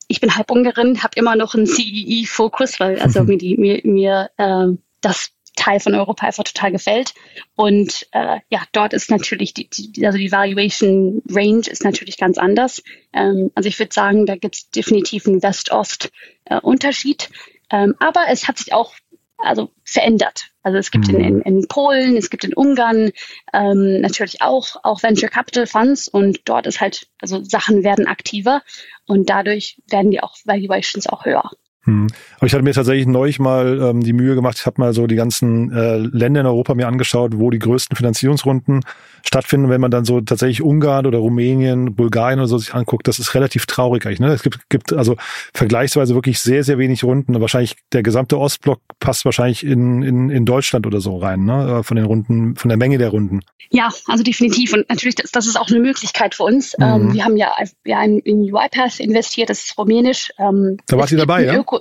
ich 0.07 0.21
bin 0.21 0.35
halb 0.35 0.51
Ungarin, 0.51 1.01
habe 1.01 1.17
immer 1.17 1.35
noch 1.35 1.55
einen 1.55 1.65
CEE-Fokus, 1.65 2.79
weil 2.79 2.99
also 2.99 3.21
mhm. 3.21 3.27
mir, 3.27 3.37
die, 3.37 3.57
mir, 3.57 3.81
mir 3.83 4.29
äh, 4.37 4.67
das 5.01 5.31
Teil 5.55 5.79
von 5.79 5.95
Europa 5.95 6.27
einfach 6.27 6.43
total 6.43 6.71
gefällt. 6.71 7.13
Und 7.55 8.07
äh, 8.11 8.39
ja, 8.49 8.63
dort 8.71 8.93
ist 8.93 9.09
natürlich 9.09 9.53
die, 9.53 9.69
die, 9.69 10.05
also 10.05 10.17
die 10.17 10.31
Valuation 10.31 11.21
Range 11.29 11.63
ist 11.67 11.83
natürlich 11.83 12.17
ganz 12.17 12.37
anders. 12.37 12.83
Ähm, 13.13 13.51
also 13.55 13.67
ich 13.67 13.79
würde 13.79 13.93
sagen, 13.93 14.25
da 14.25 14.35
gibt 14.35 14.55
es 14.55 14.69
definitiv 14.69 15.27
einen 15.27 15.41
West-Ost-Unterschied. 15.41 17.29
Äh, 17.71 17.83
ähm, 17.83 17.95
aber 17.99 18.25
es 18.29 18.47
hat 18.47 18.57
sich 18.57 18.73
auch 18.73 18.93
also 19.37 19.71
verändert. 19.83 20.51
Also 20.65 20.80
es 20.80 20.89
gibt 20.89 21.10
mhm. 21.10 21.15
in, 21.15 21.23
in, 21.23 21.41
in 21.41 21.67
Polen, 21.67 22.17
es 22.17 22.32
gibt 22.32 22.43
in 22.43 22.56
Ungarn 22.56 23.12
ähm, 23.54 24.01
natürlich 24.01 24.41
auch, 24.41 24.78
auch 24.82 25.04
Venture 25.04 25.30
Capital 25.30 25.67
Funds 25.67 26.08
und 26.08 26.39
dort 26.45 26.65
ist 26.65 26.82
halt, 26.82 27.08
also 27.21 27.43
Sachen 27.43 27.84
werden 27.84 28.08
aktiver 28.08 28.63
und 29.06 29.30
dadurch 29.30 29.80
werden 29.88 30.10
die 30.10 30.23
auch 30.23 30.36
Valuations 30.43 31.06
auch 31.08 31.23
höher. 31.23 31.51
Hm. 31.85 32.07
Aber 32.37 32.47
ich 32.47 32.53
hatte 32.53 32.63
mir 32.63 32.73
tatsächlich 32.73 33.05
neulich 33.05 33.39
mal 33.39 33.79
ähm, 33.79 34.01
die 34.01 34.13
Mühe 34.13 34.35
gemacht, 34.35 34.57
ich 34.59 34.65
habe 34.65 34.81
mal 34.81 34.93
so 34.93 35.07
die 35.07 35.15
ganzen 35.15 35.71
äh, 35.71 35.97
Länder 35.97 36.41
in 36.41 36.47
Europa 36.47 36.73
mir 36.73 36.87
angeschaut, 36.87 37.33
wo 37.37 37.51
die 37.51 37.59
größten 37.59 37.95
Finanzierungsrunden 37.95 38.81
stattfinden. 39.23 39.69
Wenn 39.69 39.81
man 39.81 39.91
dann 39.91 40.05
so 40.05 40.21
tatsächlich 40.21 40.61
Ungarn 40.61 41.05
oder 41.05 41.19
Rumänien, 41.19 41.95
Bulgarien 41.95 42.39
oder 42.39 42.47
so 42.47 42.57
sich 42.57 42.73
anguckt, 42.73 43.07
das 43.07 43.19
ist 43.19 43.35
relativ 43.35 43.65
traurig 43.67 44.05
eigentlich. 44.05 44.19
Ne? 44.19 44.33
Es 44.33 44.43
gibt, 44.43 44.69
gibt 44.69 44.93
also 44.93 45.15
vergleichsweise 45.53 46.15
wirklich 46.15 46.39
sehr, 46.39 46.63
sehr 46.63 46.77
wenig 46.77 47.03
Runden. 47.03 47.39
Wahrscheinlich 47.39 47.75
der 47.93 48.03
gesamte 48.03 48.39
Ostblock 48.39 48.81
passt 48.99 49.25
wahrscheinlich 49.25 49.63
in, 49.63 50.01
in, 50.01 50.29
in 50.29 50.45
Deutschland 50.45 50.87
oder 50.87 51.01
so 51.01 51.17
rein, 51.17 51.45
ne? 51.45 51.79
Äh, 51.79 51.83
von 51.83 51.97
den 51.97 52.05
Runden, 52.05 52.55
von 52.55 52.69
der 52.69 52.77
Menge 52.77 52.97
der 52.97 53.09
Runden. 53.09 53.41
Ja, 53.71 53.89
also 54.07 54.23
definitiv. 54.23 54.73
Und 54.73 54.87
natürlich, 54.89 55.15
das, 55.15 55.31
das 55.31 55.47
ist 55.47 55.59
auch 55.59 55.69
eine 55.69 55.79
Möglichkeit 55.79 56.35
für 56.35 56.43
uns. 56.43 56.75
Mhm. 56.77 56.83
Ähm, 56.83 57.13
wir 57.13 57.25
haben 57.25 57.37
ja, 57.37 57.53
ja 57.85 58.03
in, 58.03 58.19
in 58.19 58.53
UiPath 58.53 58.99
investiert, 58.99 59.49
das 59.49 59.63
ist 59.63 59.77
rumänisch. 59.77 60.31
Ähm, 60.37 60.77
da 60.87 60.97
war 60.97 61.07
sie 61.07 61.15
dabei, 61.15 61.45
ja? 61.45 61.55
Öko 61.55 61.74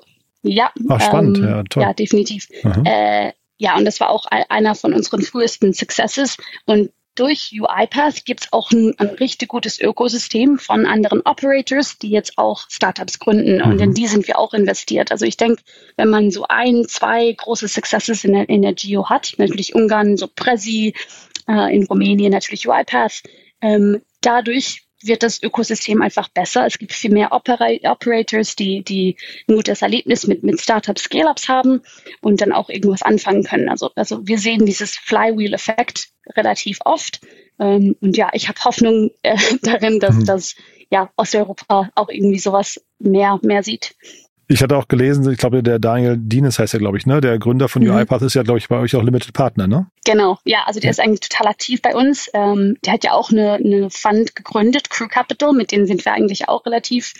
ja. 0.44 0.70
Ach, 0.88 1.00
spannend, 1.00 1.38
ähm, 1.38 1.44
ja, 1.44 1.62
toll. 1.64 1.82
Ja, 1.82 1.92
definitiv. 1.92 2.48
Äh, 2.84 3.32
ja, 3.56 3.76
und 3.76 3.84
das 3.84 4.00
war 4.00 4.10
auch 4.10 4.26
einer 4.26 4.74
von 4.74 4.92
unseren 4.92 5.22
frühesten 5.22 5.72
Successes. 5.72 6.36
Und 6.66 6.90
durch 7.14 7.52
UiPath 7.52 8.24
gibt 8.24 8.42
es 8.42 8.52
auch 8.52 8.72
ein, 8.72 8.94
ein, 8.98 9.08
richtig 9.08 9.48
gutes 9.48 9.80
Ökosystem 9.80 10.58
von 10.58 10.86
anderen 10.86 11.20
Operators, 11.24 11.98
die 11.98 12.10
jetzt 12.10 12.36
auch 12.36 12.64
Startups 12.68 13.20
gründen. 13.20 13.62
Und 13.62 13.80
in 13.80 13.90
mhm. 13.90 13.94
die 13.94 14.06
sind 14.08 14.26
wir 14.26 14.38
auch 14.38 14.52
investiert. 14.52 15.12
Also 15.12 15.24
ich 15.24 15.36
denke, 15.36 15.62
wenn 15.96 16.08
man 16.08 16.30
so 16.30 16.46
ein, 16.48 16.86
zwei 16.88 17.32
große 17.32 17.68
Successes 17.68 18.24
in 18.24 18.32
der, 18.32 18.48
in 18.48 18.62
der 18.62 18.74
Geo 18.74 19.08
hat, 19.08 19.34
natürlich 19.38 19.74
Ungarn, 19.74 20.16
so 20.16 20.26
Prezi, 20.26 20.94
äh, 21.48 21.74
in 21.74 21.84
Rumänien 21.84 22.32
natürlich 22.32 22.66
UiPath, 22.66 23.22
ähm, 23.60 24.02
dadurch 24.20 24.83
wird 25.06 25.22
das 25.22 25.42
Ökosystem 25.42 26.02
einfach 26.02 26.28
besser. 26.28 26.66
Es 26.66 26.78
gibt 26.78 26.92
viel 26.92 27.10
mehr 27.10 27.32
Opera 27.32 27.68
Operators, 27.84 28.56
die, 28.56 28.82
die 28.82 29.16
ein 29.48 29.56
gutes 29.56 29.82
Erlebnis 29.82 30.26
mit, 30.26 30.42
mit 30.42 30.60
Startups, 30.60 31.04
Scale-Ups 31.04 31.48
haben 31.48 31.82
und 32.20 32.40
dann 32.40 32.52
auch 32.52 32.68
irgendwas 32.68 33.02
anfangen 33.02 33.44
können. 33.44 33.68
Also, 33.68 33.90
also 33.94 34.26
wir 34.26 34.38
sehen 34.38 34.66
dieses 34.66 34.96
Flywheel-Effekt 34.96 36.08
relativ 36.36 36.78
oft. 36.84 37.20
Ähm, 37.58 37.96
und 38.00 38.16
ja, 38.16 38.30
ich 38.32 38.48
habe 38.48 38.60
Hoffnung 38.64 39.10
äh, 39.22 39.36
darin, 39.62 40.00
dass, 40.00 40.16
mhm. 40.16 40.24
dass 40.26 40.54
ja, 40.90 41.10
Osteuropa 41.16 41.90
auch 41.94 42.08
irgendwie 42.08 42.38
sowas 42.38 42.80
mehr, 42.98 43.38
mehr 43.42 43.62
sieht. 43.62 43.94
Ich 44.46 44.62
hatte 44.62 44.76
auch 44.76 44.88
gelesen, 44.88 45.30
ich 45.30 45.38
glaube, 45.38 45.62
der 45.62 45.78
Daniel 45.78 46.16
Dienes 46.18 46.58
heißt 46.58 46.74
ja, 46.74 46.78
glaube 46.78 46.98
ich, 46.98 47.06
ne? 47.06 47.20
Der 47.20 47.38
Gründer 47.38 47.68
von 47.68 47.82
mhm. 47.82 47.90
UiPath 47.90 48.22
ist 48.22 48.34
ja, 48.34 48.42
glaube 48.42 48.58
ich, 48.58 48.68
bei 48.68 48.78
euch 48.78 48.94
auch 48.94 49.02
Limited 49.02 49.32
Partner, 49.32 49.66
ne? 49.66 49.86
Genau, 50.04 50.38
ja, 50.44 50.64
also 50.66 50.80
der 50.80 50.90
ist 50.90 51.00
eigentlich 51.00 51.20
total 51.20 51.46
aktiv 51.46 51.80
bei 51.80 51.94
uns. 51.94 52.28
Ähm, 52.34 52.76
der 52.84 52.94
hat 52.94 53.04
ja 53.04 53.12
auch 53.12 53.30
eine, 53.30 53.54
eine 53.54 53.88
Fund 53.90 54.36
gegründet, 54.36 54.90
Crew 54.90 55.08
Capital, 55.08 55.52
mit 55.52 55.72
denen 55.72 55.86
sind 55.86 56.04
wir 56.04 56.12
eigentlich 56.12 56.48
auch 56.48 56.66
relativ 56.66 57.14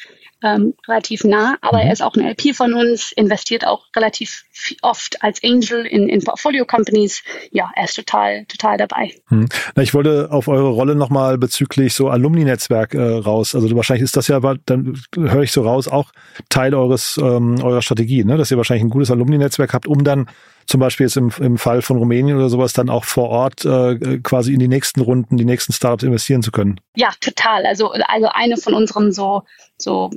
ähm, 0.45 0.75
relativ 0.87 1.25
nah, 1.25 1.57
aber 1.63 1.79
mhm. 1.79 1.87
er 1.87 1.93
ist 1.93 2.03
auch 2.03 2.15
ein 2.15 2.27
LP 2.27 2.55
von 2.55 2.75
uns, 2.75 3.13
investiert 3.13 3.67
auch 3.67 3.87
relativ 3.97 4.45
oft 4.83 5.23
als 5.23 5.43
Angel 5.43 5.87
in, 5.87 6.09
in 6.09 6.23
Portfolio-Companies. 6.23 7.23
Ja, 7.51 7.71
er 7.75 7.85
ist 7.85 7.95
total, 7.95 8.45
total 8.47 8.77
dabei. 8.77 9.13
Mhm. 9.31 9.49
Na, 9.75 9.83
ich 9.83 9.95
wollte 9.95 10.29
auf 10.31 10.47
eure 10.49 10.69
Rolle 10.69 10.95
nochmal 10.95 11.39
bezüglich 11.39 11.95
so 11.95 12.09
Alumni-Netzwerk 12.09 12.95
äh, 12.95 13.01
raus. 13.01 13.55
Also 13.55 13.75
wahrscheinlich 13.75 14.05
ist 14.05 14.17
das 14.17 14.29
ja, 14.29 14.39
dann 14.67 15.01
höre 15.17 15.43
ich 15.43 15.53
so 15.53 15.63
raus, 15.63 15.89
auch 15.89 16.13
Teil 16.51 16.75
eures 16.75 17.19
ähm, 17.21 17.63
eurer 17.63 17.83
Strategie, 17.83 18.25
ne? 18.25 18.37
dass 18.37 18.51
ihr 18.51 18.59
wahrscheinlich 18.59 18.85
ein 18.85 18.91
gutes 18.91 19.11
Alumni-Netzwerk 19.11 19.73
habt, 19.73 19.87
um 19.87 20.05
dann 20.05 20.27
zum 20.67 20.81
Beispiel 20.81 21.07
jetzt 21.07 21.17
im, 21.17 21.33
im 21.41 21.59
Fall 21.59 21.83
von 21.83 21.97
Rumänien 21.97 22.37
oder 22.37 22.49
sowas 22.49 22.73
dann 22.73 22.91
auch 22.91 23.05
vor 23.05 23.29
Ort 23.29 23.65
äh, 23.65 24.19
quasi 24.23 24.53
in 24.53 24.61
die 24.61 24.69
nächsten 24.69 25.01
Runden, 25.01 25.37
die 25.37 25.45
nächsten 25.45 25.73
Startups 25.73 26.03
investieren 26.03 26.43
zu 26.43 26.53
können. 26.53 26.81
Ja, 26.97 27.11
total. 27.21 27.67
Also, 27.67 27.91
also 27.91 28.29
eine 28.33 28.57
von 28.57 28.75
unseren 28.75 29.13
so, 29.13 29.43
so 29.79 30.11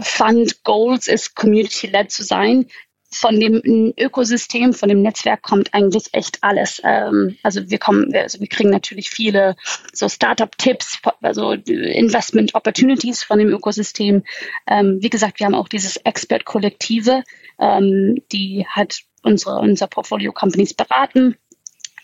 Fund 0.00 0.64
Goals 0.64 1.08
ist, 1.08 1.34
Community-led 1.34 2.10
zu 2.10 2.22
sein 2.22 2.66
von 3.14 3.38
dem 3.38 3.94
Ökosystem, 3.98 4.72
von 4.72 4.88
dem 4.88 5.02
Netzwerk 5.02 5.42
kommt 5.42 5.72
eigentlich 5.72 6.08
echt 6.12 6.38
alles. 6.42 6.80
Ähm, 6.84 7.36
also 7.42 7.70
wir 7.70 7.78
kommen, 7.78 8.14
also 8.14 8.40
wir 8.40 8.48
kriegen 8.48 8.70
natürlich 8.70 9.10
viele 9.10 9.56
so 9.92 10.08
Startup-Tipps, 10.08 10.98
also 11.22 11.52
Investment 11.52 12.54
Opportunities 12.54 13.22
von 13.22 13.38
dem 13.38 13.48
Ökosystem. 13.48 14.24
Ähm, 14.66 14.98
wie 15.00 15.10
gesagt, 15.10 15.38
wir 15.38 15.46
haben 15.46 15.54
auch 15.54 15.68
dieses 15.68 15.96
Expert-Kollektive, 15.96 17.22
ähm, 17.60 18.16
die 18.32 18.66
hat 18.68 18.98
unsere, 19.24 19.58
unser 19.58 19.86
Portfolio 19.86 20.32
Companies 20.32 20.74
beraten. 20.74 21.36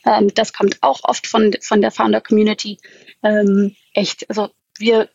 Ähm, 0.04 0.33
das 0.35 0.52
kommt 0.52 0.78
auch 0.83 1.00
oft 1.04 1.26
von, 1.26 1.54
von 1.61 1.80
der 1.80 1.90
Founder 1.90 2.20
Community. 2.20 2.78
Ähm, 3.22 3.76
echt, 3.94 4.28
also 4.28 4.50
wir 4.78 5.09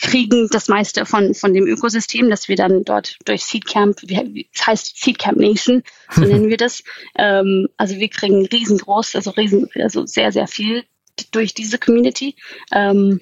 kriegen 0.00 0.48
das 0.50 0.68
meiste 0.68 1.06
von, 1.06 1.34
von 1.34 1.54
dem 1.54 1.66
Ökosystem, 1.66 2.28
das 2.28 2.48
wir 2.48 2.56
dann 2.56 2.84
dort 2.84 3.16
durch 3.24 3.44
Seedcamp, 3.44 4.00
das 4.02 4.66
heißt 4.66 5.02
Seedcamp 5.02 5.38
Nation, 5.38 5.82
so 6.10 6.20
nennen 6.24 6.48
wir 6.48 6.58
das. 6.58 6.82
Ähm, 7.16 7.68
also 7.76 7.96
wir 7.96 8.08
kriegen 8.08 8.46
riesengroß, 8.46 9.16
also 9.16 9.30
riesen, 9.30 9.68
also 9.74 10.04
sehr, 10.06 10.32
sehr 10.32 10.46
viel 10.46 10.84
durch 11.30 11.54
diese 11.54 11.78
Community. 11.78 12.36
Ähm, 12.72 13.20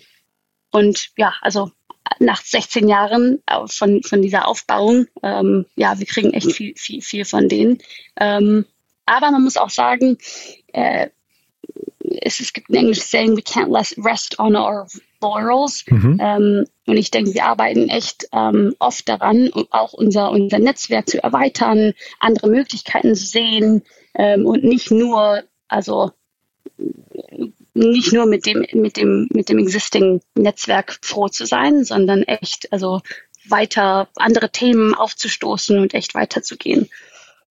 und 0.70 1.10
ja, 1.16 1.34
also 1.40 1.70
nach 2.18 2.42
16 2.42 2.88
Jahren 2.88 3.42
von, 3.66 4.02
von 4.02 4.22
dieser 4.22 4.46
Aufbauung, 4.46 5.06
ähm, 5.22 5.66
ja, 5.74 5.98
wir 5.98 6.06
kriegen 6.06 6.32
echt 6.32 6.52
viel, 6.52 6.74
viel, 6.76 7.02
viel 7.02 7.24
von 7.24 7.48
denen. 7.48 7.78
Ähm, 8.18 8.66
aber 9.06 9.30
man 9.30 9.42
muss 9.42 9.56
auch 9.56 9.70
sagen, 9.70 10.18
äh, 10.72 11.08
es, 12.20 12.40
es 12.40 12.52
gibt 12.52 12.70
ein 12.70 12.76
englisches 12.76 13.10
Saying, 13.10 13.36
we 13.36 13.42
can't 13.42 13.72
rest 14.04 14.38
on 14.38 14.56
our 14.56 14.86
laurels. 15.20 15.84
Mhm. 15.88 16.18
Ähm, 16.20 16.64
und 16.86 16.96
ich 16.96 17.10
denke, 17.10 17.34
wir 17.34 17.44
arbeiten 17.44 17.88
echt 17.88 18.28
ähm, 18.32 18.74
oft 18.78 19.08
daran, 19.08 19.50
auch 19.70 19.94
unser, 19.94 20.30
unser 20.30 20.58
Netzwerk 20.58 21.08
zu 21.08 21.22
erweitern, 21.22 21.94
andere 22.20 22.48
Möglichkeiten 22.48 23.14
zu 23.14 23.24
sehen 23.24 23.82
ähm, 24.14 24.46
und 24.46 24.64
nicht 24.64 24.90
nur, 24.90 25.42
also 25.68 26.12
nicht 27.74 28.12
nur 28.12 28.26
mit 28.26 28.46
dem, 28.46 28.64
mit 28.72 28.96
dem, 28.96 29.28
mit 29.32 29.48
dem 29.48 29.58
existing 29.58 30.20
Netzwerk 30.34 30.98
froh 31.02 31.28
zu 31.28 31.44
sein, 31.44 31.84
sondern 31.84 32.22
echt, 32.22 32.72
also 32.72 33.00
weiter 33.46 34.08
andere 34.16 34.50
Themen 34.50 34.94
aufzustoßen 34.94 35.78
und 35.78 35.92
echt 35.92 36.14
weiterzugehen. 36.14 36.88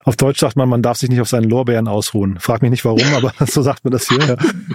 Auf 0.05 0.17
Deutsch 0.17 0.39
sagt 0.39 0.55
man, 0.55 0.67
man 0.69 0.81
darf 0.81 0.97
sich 0.97 1.09
nicht 1.09 1.21
auf 1.21 1.29
seinen 1.29 1.49
Lorbeeren 1.49 1.87
ausruhen. 1.87 2.39
Frag 2.39 2.61
mich 2.61 2.71
nicht 2.71 2.85
warum, 2.85 3.01
aber 3.15 3.33
so 3.47 3.61
sagt 3.61 3.83
man 3.83 3.91
das 3.91 4.07
hier. 4.07 4.19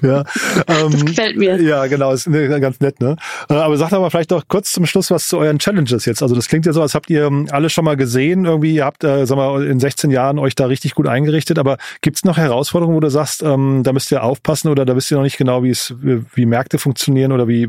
Ja, 0.03 0.09
ja. 0.09 0.25
Ähm, 0.67 0.93
das 0.93 1.05
gefällt 1.05 1.37
mir. 1.37 1.61
Ja, 1.61 1.87
genau, 1.87 2.13
ist 2.13 2.31
ganz 2.31 2.81
nett, 2.81 3.01
ne? 3.01 3.17
Äh, 3.49 3.55
aber 3.55 3.77
sagt 3.77 3.93
aber 3.93 4.11
vielleicht 4.11 4.31
doch 4.31 4.45
kurz 4.49 4.73
zum 4.73 4.87
Schluss 4.87 5.11
was 5.11 5.29
zu 5.29 5.39
euren 5.39 5.59
Challenges 5.59 6.05
jetzt. 6.05 6.23
Also 6.23 6.35
das 6.35 6.49
klingt 6.49 6.67
ja 6.67 6.73
so, 6.73 6.83
als 6.83 6.95
habt 6.95 7.11
ihr 7.11 7.27
ähm, 7.27 7.49
alle 7.51 7.71
schon 7.71 7.85
mal 7.85 7.97
gesehen, 7.97 8.45
irgendwie, 8.45 8.75
ihr 8.75 8.85
habt, 8.85 9.05
äh, 9.05 9.27
sagen 9.27 9.41
wir, 9.41 9.69
in 9.69 9.81
16 9.81 10.11
Jahren 10.11 10.39
euch 10.39 10.55
da 10.55 10.67
richtig 10.67 10.95
gut 10.95 11.07
eingerichtet, 11.07 11.59
aber 11.59 11.79
gibt's 12.01 12.25
noch 12.25 12.37
Herausforderungen, 12.37 12.97
wo 12.97 13.01
du 13.01 13.11
sagst, 13.11 13.43
ähm, 13.43 13.83
da 13.85 13.93
müsst 13.93 14.11
ihr 14.11 14.23
aufpassen 14.23 14.69
oder 14.69 14.85
da 14.85 14.97
wisst 14.97 15.11
ihr 15.11 15.17
noch 15.17 15.25
nicht 15.25 15.39
genau, 15.39 15.63
wie 15.63 15.71
es, 15.71 15.95
wie 16.01 16.47
Märkte 16.47 16.79
funktionieren 16.79 17.33
oder 17.33 17.49
wie 17.49 17.69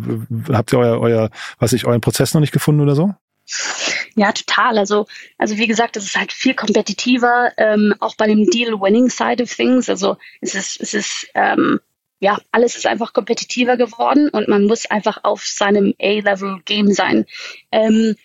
habt 0.52 0.74
ihr 0.74 0.80
euer, 0.80 1.00
euer, 1.00 1.30
was 1.60 1.74
ich, 1.74 1.86
euren 1.86 2.02
Prozess 2.02 2.34
noch 2.34 2.41
nicht 2.41 2.54
gefunden 2.54 2.82
oder 2.82 2.95
so? 2.95 3.13
Ja, 4.15 4.32
total. 4.32 4.78
Also, 4.78 5.08
also 5.38 5.58
wie 5.58 5.67
gesagt, 5.67 5.98
es 5.98 6.06
ist 6.06 6.15
halt 6.15 6.32
viel 6.32 6.54
kompetitiver, 6.54 7.52
ähm, 7.58 7.93
auch 8.00 8.15
bei 8.15 8.28
dem 8.28 8.45
Deal-Winning-Side 8.45 9.43
of 9.43 9.54
Things. 9.54 9.89
Also 9.89 10.17
es 10.41 10.56
ist, 10.56 10.82
es 10.82 10.93
ist, 10.93 11.28
ähm, 11.36 11.80
ja, 12.19 12.38
alles 12.52 12.76
ist 12.76 12.86
einfach 12.86 13.13
kompetitiver 13.13 13.78
geworden 13.78 14.30
und 14.30 14.48
man 14.48 14.65
muss 14.65 14.86
einfach 14.86 15.24
auf 15.24 15.45
seinem 15.45 15.93
A-Level-Game 16.02 16.91
sein. 16.91 17.26
Ähm, 17.72 18.15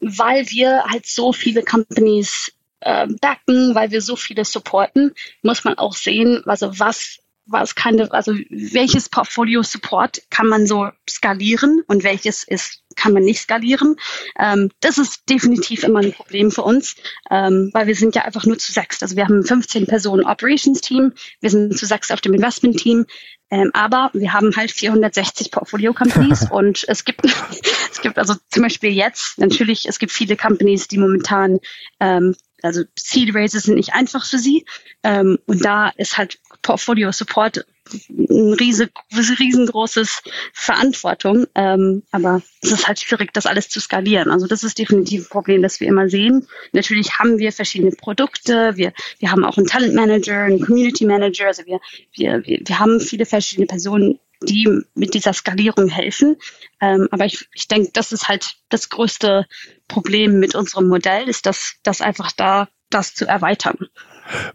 weil 0.00 0.50
wir 0.50 0.84
halt 0.84 1.06
so 1.06 1.32
viele 1.32 1.62
Companies 1.62 2.52
äh, 2.80 3.06
backen, 3.20 3.74
weil 3.74 3.90
wir 3.90 4.02
so 4.02 4.16
viele 4.16 4.44
supporten, 4.44 5.14
muss 5.42 5.64
man 5.64 5.78
auch 5.78 5.94
sehen, 5.94 6.42
also 6.46 6.78
was 6.78 7.20
was 7.46 7.74
kann, 7.74 8.00
also 8.10 8.32
welches 8.50 9.08
Portfolio 9.08 9.62
Support 9.62 10.22
kann 10.30 10.48
man 10.48 10.66
so 10.66 10.88
skalieren 11.08 11.82
und 11.86 12.04
welches 12.04 12.44
ist 12.44 12.80
kann 12.96 13.12
man 13.12 13.24
nicht 13.24 13.40
skalieren. 13.40 13.96
Ähm, 14.38 14.70
das 14.80 14.98
ist 14.98 15.28
definitiv 15.28 15.82
immer 15.82 16.00
ein 16.00 16.12
Problem 16.12 16.50
für 16.50 16.62
uns, 16.62 16.94
ähm, 17.30 17.70
weil 17.72 17.86
wir 17.86 17.96
sind 17.96 18.14
ja 18.14 18.22
einfach 18.22 18.46
nur 18.46 18.58
zu 18.58 18.72
sechs. 18.72 19.02
Also 19.02 19.16
wir 19.16 19.24
haben 19.24 19.44
15 19.44 19.86
Personen 19.86 20.24
Operations 20.24 20.80
Team, 20.80 21.12
wir 21.40 21.50
sind 21.50 21.76
zu 21.76 21.86
sechs 21.86 22.10
auf 22.10 22.20
dem 22.20 22.34
Investment 22.34 22.78
Team, 22.78 23.06
ähm, 23.50 23.70
aber 23.74 24.10
wir 24.14 24.32
haben 24.32 24.54
halt 24.56 24.70
460 24.70 25.50
Portfolio 25.50 25.92
Companies 25.92 26.46
und 26.50 26.84
es 26.88 27.04
gibt 27.04 27.24
es 27.92 28.00
gibt 28.00 28.18
also 28.18 28.34
zum 28.50 28.62
Beispiel 28.62 28.90
jetzt 28.90 29.38
natürlich 29.38 29.86
es 29.86 29.98
gibt 29.98 30.12
viele 30.12 30.36
Companies, 30.36 30.88
die 30.88 30.98
momentan 30.98 31.58
ähm, 32.00 32.34
also 32.62 32.82
Seed 32.98 33.34
Raises 33.34 33.64
sind 33.64 33.74
nicht 33.74 33.92
einfach 33.92 34.24
für 34.24 34.38
sie 34.38 34.64
ähm, 35.02 35.38
und 35.46 35.64
da 35.64 35.90
ist 35.96 36.16
halt 36.16 36.38
Portfolio 36.64 37.12
Support 37.12 37.64
ein 38.08 38.54
riesig, 38.54 38.90
riesengroßes 39.12 40.22
Verantwortung. 40.52 41.46
Ähm, 41.54 42.02
aber 42.10 42.42
es 42.62 42.72
ist 42.72 42.88
halt 42.88 42.98
schwierig, 42.98 43.32
das 43.32 43.46
alles 43.46 43.68
zu 43.68 43.80
skalieren. 43.80 44.30
Also 44.30 44.46
das 44.46 44.64
ist 44.64 44.78
definitiv 44.78 45.26
ein 45.26 45.28
Problem, 45.28 45.62
das 45.62 45.80
wir 45.80 45.88
immer 45.88 46.08
sehen. 46.08 46.48
Natürlich 46.72 47.18
haben 47.18 47.38
wir 47.38 47.52
verschiedene 47.52 47.92
Produkte. 47.92 48.76
Wir, 48.76 48.92
wir 49.18 49.30
haben 49.30 49.44
auch 49.44 49.58
einen 49.58 49.66
Talent 49.66 49.94
Manager, 49.94 50.44
einen 50.44 50.60
Community 50.60 51.04
Manager. 51.04 51.46
Also 51.46 51.64
wir, 51.66 51.78
wir, 52.14 52.42
wir, 52.46 52.60
wir 52.64 52.78
haben 52.78 53.00
viele 53.00 53.26
verschiedene 53.26 53.66
Personen, 53.66 54.18
die 54.44 54.68
mit 54.94 55.14
dieser 55.14 55.32
Skalierung 55.32 55.88
helfen. 55.88 56.36
Ähm, 56.80 57.08
aber 57.10 57.26
ich, 57.26 57.48
ich 57.54 57.68
denke, 57.68 57.90
das 57.92 58.12
ist 58.12 58.28
halt 58.28 58.56
das 58.68 58.88
größte 58.88 59.46
Problem 59.88 60.40
mit 60.40 60.54
unserem 60.54 60.88
Modell, 60.88 61.28
ist 61.28 61.46
dass 61.46 61.76
das 61.82 62.00
einfach 62.00 62.32
da 62.32 62.68
das 62.90 63.14
zu 63.14 63.26
erweitern. 63.26 63.76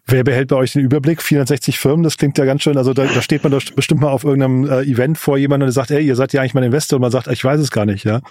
Wer 0.06 0.24
behält 0.24 0.48
bei 0.48 0.56
euch 0.56 0.74
den 0.74 0.82
Überblick? 0.82 1.22
460 1.22 1.78
Firmen, 1.78 2.04
das 2.04 2.18
klingt 2.18 2.38
ja 2.38 2.46
ganz 2.46 2.64
schön. 2.64 2.78
Also 2.78 2.94
da, 2.94 3.06
da 3.06 3.22
steht 3.22 3.44
man 3.44 3.52
doch 3.52 3.62
bestimmt 3.76 4.02
mal 4.02 4.10
auf 4.10 4.24
irgendeinem 4.24 4.66
äh, 4.68 4.82
Event 4.82 5.18
vor 5.18 5.38
jemandem 5.38 5.68
und 5.68 5.74
sagt, 5.74 5.92
ey, 5.92 6.04
ihr 6.04 6.16
seid 6.16 6.34
ja 6.34 6.42
eigentlich 6.42 6.56
mein 6.56 6.64
Investor 6.64 6.98
und 6.98 7.02
man 7.02 7.12
sagt, 7.12 7.28
ich 7.28 7.44
weiß 7.44 7.60
es 7.60 7.70
gar 7.70 7.86
nicht, 7.86 8.04
ja. 8.04 8.22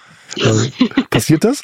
Also, 0.43 0.69
passiert 1.09 1.43
das? 1.45 1.63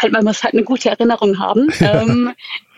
Halt, 0.00 0.12
man 0.12 0.24
muss 0.24 0.44
halt 0.44 0.54
eine 0.54 0.62
gute 0.62 0.90
Erinnerung 0.90 1.38
haben. 1.38 1.68
ähm, 1.80 2.32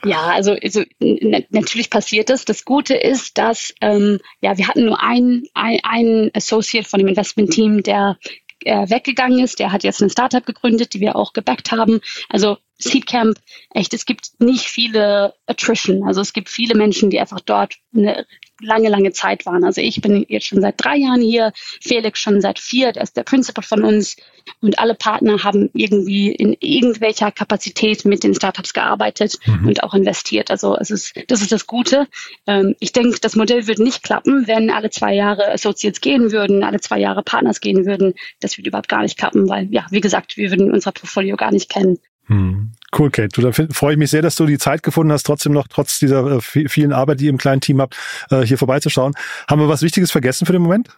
ja, 0.04 0.22
also, 0.22 0.56
also 0.62 0.82
natürlich 0.98 1.90
passiert 1.90 2.30
das. 2.30 2.44
Das 2.44 2.64
Gute 2.64 2.94
ist, 2.94 3.38
dass 3.38 3.74
ähm, 3.80 4.18
ja 4.40 4.56
wir 4.56 4.68
hatten 4.68 4.84
nur 4.84 5.02
einen 5.02 5.44
ein 5.54 6.30
Associate 6.34 6.88
von 6.88 6.98
dem 6.98 7.08
Investment-Team, 7.08 7.82
der 7.82 8.18
äh, 8.64 8.88
weggegangen 8.88 9.42
ist. 9.42 9.58
Der 9.58 9.72
hat 9.72 9.84
jetzt 9.84 10.02
ein 10.02 10.10
Startup 10.10 10.44
gegründet, 10.44 10.94
die 10.94 11.00
wir 11.00 11.16
auch 11.16 11.32
gebackt 11.32 11.72
haben. 11.72 12.00
Also 12.28 12.56
Seedcamp, 12.83 13.38
echt, 13.71 13.95
es 13.95 14.07
gibt 14.07 14.31
nicht 14.38 14.66
viele 14.66 15.35
Attrition. 15.47 16.05
Also 16.05 16.21
es 16.21 16.33
gibt 16.33 16.49
viele 16.49 16.75
Menschen, 16.75 17.11
die 17.11 17.21
einfach 17.21 17.40
dort 17.40 17.75
eine 17.95 18.27
lange, 18.61 18.88
lange 18.88 19.12
Zeit 19.12 19.47
waren. 19.47 19.64
Also 19.64 19.81
ich 19.81 20.01
bin 20.01 20.25
jetzt 20.29 20.47
schon 20.47 20.61
seit 20.61 20.75
drei 20.79 20.97
Jahren 20.97 21.21
hier, 21.21 21.53
Felix 21.81 22.21
schon 22.21 22.40
seit 22.40 22.59
vier, 22.59 22.93
der 22.93 23.03
ist 23.03 23.16
der 23.16 23.23
Principal 23.23 23.64
von 23.64 23.85
uns 23.85 24.16
und 24.61 24.79
alle 24.79 24.95
Partner 24.95 25.43
haben 25.45 25.71
irgendwie 25.73 26.33
in 26.33 26.57
irgendwelcher 26.61 27.31
Kapazität 27.31 28.05
mit 28.05 28.23
den 28.23 28.35
Startups 28.35 28.73
gearbeitet 28.73 29.38
mhm. 29.47 29.69
und 29.69 29.83
auch 29.83 29.95
investiert. 29.95 30.51
Also 30.51 30.77
es 30.77 30.90
ist, 30.90 31.14
das 31.29 31.40
ist 31.43 31.53
das 31.53 31.66
Gute. 31.66 32.07
Ähm, 32.47 32.75
ich 32.81 32.93
denke, 32.93 33.19
das 33.21 33.37
Modell 33.37 33.66
würde 33.66 33.83
nicht 33.83 34.03
klappen, 34.03 34.47
wenn 34.47 34.71
alle 34.71 34.90
zwei 34.90 35.14
Jahre 35.14 35.51
Associates 35.53 36.01
gehen 36.01 36.33
würden, 36.33 36.64
alle 36.64 36.81
zwei 36.81 36.99
Jahre 36.99 37.23
Partners 37.23 37.61
gehen 37.61 37.87
würden. 37.87 38.14
Das 38.40 38.59
würde 38.59 38.69
überhaupt 38.69 38.88
gar 38.88 39.03
nicht 39.03 39.19
klappen, 39.19 39.49
weil, 39.49 39.69
ja, 39.73 39.87
wie 39.90 40.01
gesagt, 40.01 40.37
wir 40.37 40.51
würden 40.51 40.73
unser 40.73 40.93
Portfolio 40.93 41.37
gar 41.37 41.53
nicht 41.53 41.71
kennen. 41.71 41.99
Hm. 42.31 42.73
Cool, 42.97 43.11
Kate. 43.11 43.29
Du, 43.29 43.43
da 43.43 43.51
freue 43.53 43.93
ich 43.93 43.99
mich 43.99 44.11
sehr, 44.11 44.23
dass 44.23 44.37
du 44.37 44.47
die 44.47 44.59
Zeit 44.59 44.83
gefunden 44.83 45.12
hast, 45.12 45.25
trotzdem 45.25 45.53
noch, 45.53 45.66
trotz 45.69 45.99
dieser 45.99 46.38
äh, 46.38 46.40
vielen 46.40 46.93
Arbeit, 46.93 47.21
die 47.21 47.25
ihr 47.25 47.31
im 47.31 47.38
kleinen 47.38 47.61
Team 47.61 47.81
habt, 47.81 47.97
äh, 48.31 48.43
hier 48.43 48.57
vorbeizuschauen. 48.57 49.14
Haben 49.49 49.61
wir 49.61 49.69
was 49.69 49.83
Wichtiges 49.83 50.12
vergessen 50.12 50.47
für 50.47 50.53
den 50.53 50.62
Moment? 50.62 50.88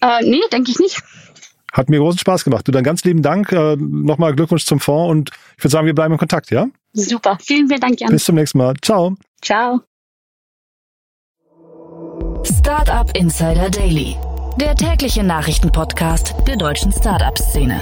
Äh, 0.00 0.22
nee, 0.22 0.40
denke 0.52 0.70
ich 0.70 0.78
nicht. 0.78 1.02
Hat 1.72 1.90
mir 1.90 1.98
großen 1.98 2.20
Spaß 2.20 2.44
gemacht. 2.44 2.66
Du, 2.68 2.72
dann 2.72 2.84
ganz 2.84 3.02
lieben 3.02 3.22
Dank. 3.22 3.50
Äh, 3.50 3.76
Nochmal 3.76 4.34
Glückwunsch 4.34 4.64
zum 4.64 4.78
Fonds 4.78 5.10
und 5.10 5.30
ich 5.56 5.64
würde 5.64 5.72
sagen, 5.72 5.86
wir 5.86 5.94
bleiben 5.94 6.14
in 6.14 6.18
Kontakt, 6.18 6.50
ja? 6.52 6.66
Super. 6.92 7.36
Vielen, 7.42 7.66
vielen 7.66 7.80
Dank, 7.80 8.00
Jan. 8.00 8.10
Bis 8.10 8.24
zum 8.24 8.36
nächsten 8.36 8.58
Mal. 8.58 8.74
Ciao. 8.80 9.16
Ciao. 9.42 9.80
Startup 12.44 13.10
Insider 13.16 13.70
Daily. 13.70 14.16
Der 14.60 14.76
tägliche 14.76 15.24
Nachrichtenpodcast 15.24 16.34
der 16.46 16.56
deutschen 16.56 16.92
Startup-Szene. 16.92 17.80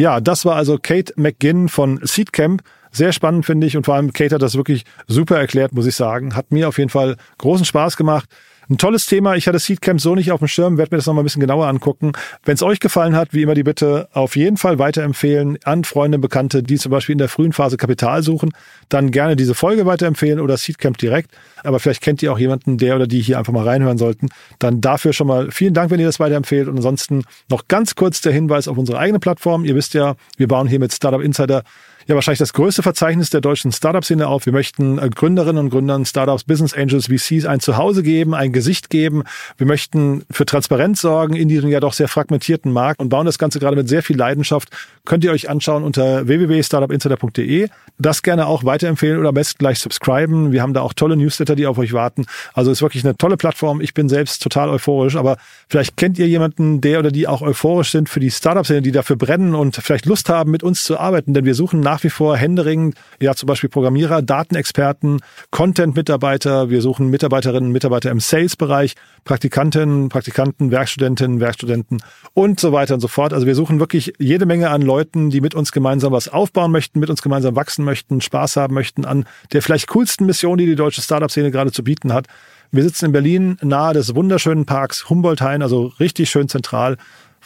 Ja, 0.00 0.18
das 0.18 0.46
war 0.46 0.56
also 0.56 0.78
Kate 0.78 1.12
McGinn 1.16 1.68
von 1.68 2.00
Seedcamp. 2.02 2.62
Sehr 2.90 3.12
spannend 3.12 3.44
finde 3.44 3.66
ich 3.66 3.76
und 3.76 3.84
vor 3.84 3.96
allem 3.96 4.14
Kate 4.14 4.34
hat 4.36 4.40
das 4.40 4.56
wirklich 4.56 4.86
super 5.06 5.36
erklärt, 5.36 5.74
muss 5.74 5.84
ich 5.84 5.94
sagen. 5.94 6.34
Hat 6.34 6.52
mir 6.52 6.68
auf 6.68 6.78
jeden 6.78 6.88
Fall 6.88 7.18
großen 7.36 7.66
Spaß 7.66 7.98
gemacht. 7.98 8.26
Ein 8.70 8.78
tolles 8.78 9.06
Thema. 9.06 9.34
Ich 9.34 9.48
hatte 9.48 9.58
Seedcamp 9.58 10.00
so 10.00 10.14
nicht 10.14 10.30
auf 10.30 10.38
dem 10.38 10.46
Schirm, 10.46 10.78
werde 10.78 10.94
mir 10.94 10.98
das 10.98 11.06
nochmal 11.06 11.22
ein 11.22 11.24
bisschen 11.24 11.40
genauer 11.40 11.66
angucken. 11.66 12.12
Wenn 12.44 12.54
es 12.54 12.62
euch 12.62 12.78
gefallen 12.78 13.16
hat, 13.16 13.34
wie 13.34 13.42
immer 13.42 13.54
die 13.54 13.64
Bitte 13.64 14.08
auf 14.12 14.36
jeden 14.36 14.56
Fall 14.58 14.78
weiterempfehlen 14.78 15.58
an 15.64 15.82
Freunde, 15.82 16.20
Bekannte, 16.20 16.62
die 16.62 16.76
zum 16.76 16.92
Beispiel 16.92 17.14
in 17.14 17.18
der 17.18 17.28
frühen 17.28 17.52
Phase 17.52 17.76
Kapital 17.76 18.22
suchen. 18.22 18.52
Dann 18.88 19.10
gerne 19.10 19.34
diese 19.34 19.56
Folge 19.56 19.86
weiterempfehlen 19.86 20.38
oder 20.38 20.56
Seedcamp 20.56 20.98
direkt. 20.98 21.32
Aber 21.64 21.80
vielleicht 21.80 22.00
kennt 22.00 22.22
ihr 22.22 22.32
auch 22.32 22.38
jemanden, 22.38 22.78
der 22.78 22.94
oder 22.94 23.08
die 23.08 23.20
hier 23.20 23.38
einfach 23.38 23.52
mal 23.52 23.66
reinhören 23.66 23.98
sollten. 23.98 24.28
Dann 24.60 24.80
dafür 24.80 25.12
schon 25.14 25.26
mal 25.26 25.50
vielen 25.50 25.74
Dank, 25.74 25.90
wenn 25.90 25.98
ihr 25.98 26.06
das 26.06 26.20
weiterempfehlt. 26.20 26.68
Und 26.68 26.76
ansonsten 26.76 27.24
noch 27.48 27.66
ganz 27.66 27.96
kurz 27.96 28.20
der 28.20 28.32
Hinweis 28.32 28.68
auf 28.68 28.78
unsere 28.78 28.98
eigene 29.00 29.18
Plattform. 29.18 29.64
Ihr 29.64 29.74
wisst 29.74 29.94
ja, 29.94 30.14
wir 30.36 30.46
bauen 30.46 30.68
hier 30.68 30.78
mit 30.78 30.94
Startup 30.94 31.20
Insider 31.20 31.64
ja 32.10 32.14
wahrscheinlich 32.16 32.38
das 32.38 32.52
größte 32.52 32.82
Verzeichnis 32.82 33.30
der 33.30 33.40
deutschen 33.40 33.72
Startup-Szene 33.72 34.26
auf. 34.26 34.44
Wir 34.44 34.52
möchten 34.52 34.98
äh, 34.98 35.08
Gründerinnen 35.08 35.64
und 35.64 35.70
Gründern, 35.70 36.04
Startups, 36.04 36.44
Business 36.44 36.74
Angels, 36.74 37.06
VCs 37.06 37.46
ein 37.46 37.60
Zuhause 37.60 38.02
geben, 38.02 38.34
ein 38.34 38.52
Gesicht 38.52 38.90
geben. 38.90 39.24
Wir 39.56 39.66
möchten 39.66 40.24
für 40.30 40.44
Transparenz 40.44 41.00
sorgen 41.00 41.36
in 41.36 41.48
diesem 41.48 41.70
ja 41.70 41.80
doch 41.80 41.92
sehr 41.92 42.08
fragmentierten 42.08 42.72
Markt 42.72 43.00
und 43.00 43.08
bauen 43.08 43.26
das 43.26 43.38
Ganze 43.38 43.60
gerade 43.60 43.76
mit 43.76 43.88
sehr 43.88 44.02
viel 44.02 44.16
Leidenschaft. 44.16 44.68
Könnt 45.04 45.24
ihr 45.24 45.32
euch 45.32 45.48
anschauen 45.48 45.84
unter 45.84 46.26
www.startupinsider.de. 46.26 47.68
Das 47.98 48.22
gerne 48.22 48.46
auch 48.46 48.64
weiterempfehlen 48.64 49.18
oder 49.18 49.30
am 49.30 49.34
besten 49.34 49.58
gleich 49.58 49.78
subscriben. 49.78 50.52
Wir 50.52 50.62
haben 50.62 50.74
da 50.74 50.82
auch 50.82 50.92
tolle 50.92 51.16
Newsletter, 51.16 51.54
die 51.56 51.66
auf 51.66 51.78
euch 51.78 51.92
warten. 51.92 52.26
Also 52.54 52.70
ist 52.70 52.82
wirklich 52.82 53.04
eine 53.04 53.16
tolle 53.16 53.36
Plattform. 53.36 53.80
Ich 53.80 53.94
bin 53.94 54.08
selbst 54.08 54.42
total 54.42 54.68
euphorisch, 54.68 55.16
aber 55.16 55.36
vielleicht 55.68 55.96
kennt 55.96 56.18
ihr 56.18 56.26
jemanden, 56.26 56.80
der 56.80 56.98
oder 56.98 57.10
die 57.10 57.26
auch 57.26 57.42
euphorisch 57.42 57.90
sind 57.90 58.08
für 58.08 58.20
die 58.20 58.30
Startup-Szene, 58.30 58.82
die 58.82 58.92
dafür 58.92 59.16
brennen 59.16 59.54
und 59.54 59.76
vielleicht 59.76 60.06
Lust 60.06 60.28
haben, 60.28 60.50
mit 60.50 60.62
uns 60.62 60.84
zu 60.84 60.98
arbeiten, 60.98 61.34
denn 61.34 61.44
wir 61.44 61.54
suchen 61.54 61.80
nach 61.80 61.99
nach 62.00 62.04
wie 62.04 62.10
vor 62.10 62.36
händeringend, 62.36 62.94
ja 63.20 63.34
zum 63.34 63.46
Beispiel 63.46 63.68
Programmierer, 63.68 64.22
Datenexperten, 64.22 65.20
Content-Mitarbeiter. 65.50 66.70
Wir 66.70 66.80
suchen 66.80 67.08
Mitarbeiterinnen 67.08 67.66
und 67.66 67.72
Mitarbeiter 67.72 68.10
im 68.10 68.20
Sales-Bereich, 68.20 68.94
Praktikantinnen, 69.24 70.08
Praktikanten, 70.08 70.70
Werkstudentinnen, 70.70 71.40
Werkstudenten 71.40 72.02
und 72.32 72.58
so 72.58 72.72
weiter 72.72 72.94
und 72.94 73.00
so 73.00 73.08
fort. 73.08 73.34
Also 73.34 73.46
wir 73.46 73.54
suchen 73.54 73.80
wirklich 73.80 74.14
jede 74.18 74.46
Menge 74.46 74.70
an 74.70 74.80
Leuten, 74.80 75.28
die 75.28 75.42
mit 75.42 75.54
uns 75.54 75.72
gemeinsam 75.72 76.12
was 76.12 76.28
aufbauen 76.28 76.72
möchten, 76.72 77.00
mit 77.00 77.10
uns 77.10 77.20
gemeinsam 77.20 77.54
wachsen 77.54 77.84
möchten, 77.84 78.22
Spaß 78.22 78.56
haben 78.56 78.72
möchten 78.72 79.04
an 79.04 79.26
der 79.52 79.60
vielleicht 79.60 79.88
coolsten 79.88 80.24
Mission, 80.24 80.56
die 80.56 80.64
die 80.64 80.76
deutsche 80.76 81.02
Startup-Szene 81.02 81.50
gerade 81.50 81.70
zu 81.70 81.84
bieten 81.84 82.14
hat. 82.14 82.28
Wir 82.72 82.82
sitzen 82.82 83.06
in 83.06 83.12
Berlin 83.12 83.56
nahe 83.60 83.92
des 83.92 84.14
wunderschönen 84.14 84.64
Parks 84.64 85.10
Humboldt-Hain, 85.10 85.60
also 85.60 85.92
richtig 86.00 86.30
schön 86.30 86.48
zentral. 86.48 86.96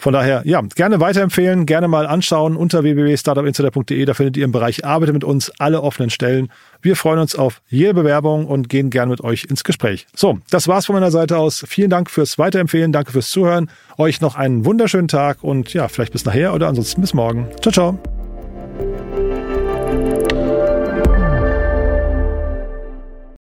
Von 0.05 0.13
daher, 0.13 0.43
ja, 0.45 0.61
gerne 0.61 1.01
weiterempfehlen, 1.01 1.65
gerne 1.65 1.89
mal 1.89 2.07
anschauen 2.07 2.59
unter 2.59 2.83
www.startupinsider.de. 2.83 4.05
Da 4.05 4.13
findet 4.13 4.37
ihr 4.37 4.45
im 4.45 4.53
Bereich 4.53 4.85
Arbeite 4.85 5.15
mit 5.15 5.25
uns 5.25 5.51
alle 5.59 5.81
offenen 5.81 6.11
Stellen. 6.11 6.53
Wir 6.83 6.95
freuen 6.95 7.21
uns 7.21 7.35
auf 7.35 7.63
jede 7.71 7.95
Bewerbung 7.95 8.47
und 8.47 8.69
gehen 8.69 8.91
gerne 8.91 9.13
mit 9.13 9.23
euch 9.23 9.45
ins 9.45 9.65
Gespräch. 9.65 10.07
So, 10.15 10.41
das 10.51 10.69
war's 10.69 10.85
von 10.85 10.95
meiner 10.95 11.11
Seite 11.11 11.39
aus. 11.39 11.65
Vielen 11.67 11.89
Dank 11.89 12.11
fürs 12.11 12.37
Weiterempfehlen, 12.37 12.93
danke 12.93 13.13
fürs 13.13 13.31
Zuhören. 13.31 13.71
Euch 13.97 14.21
noch 14.21 14.37
einen 14.37 14.67
wunderschönen 14.67 15.09
Tag 15.09 15.43
und 15.43 15.73
ja, 15.73 15.89
vielleicht 15.89 16.13
bis 16.13 16.27
nachher 16.27 16.53
oder 16.53 16.69
ansonsten 16.69 17.01
bis 17.01 17.15
morgen. 17.15 17.49
Ciao, 17.63 17.73
ciao. 17.73 18.24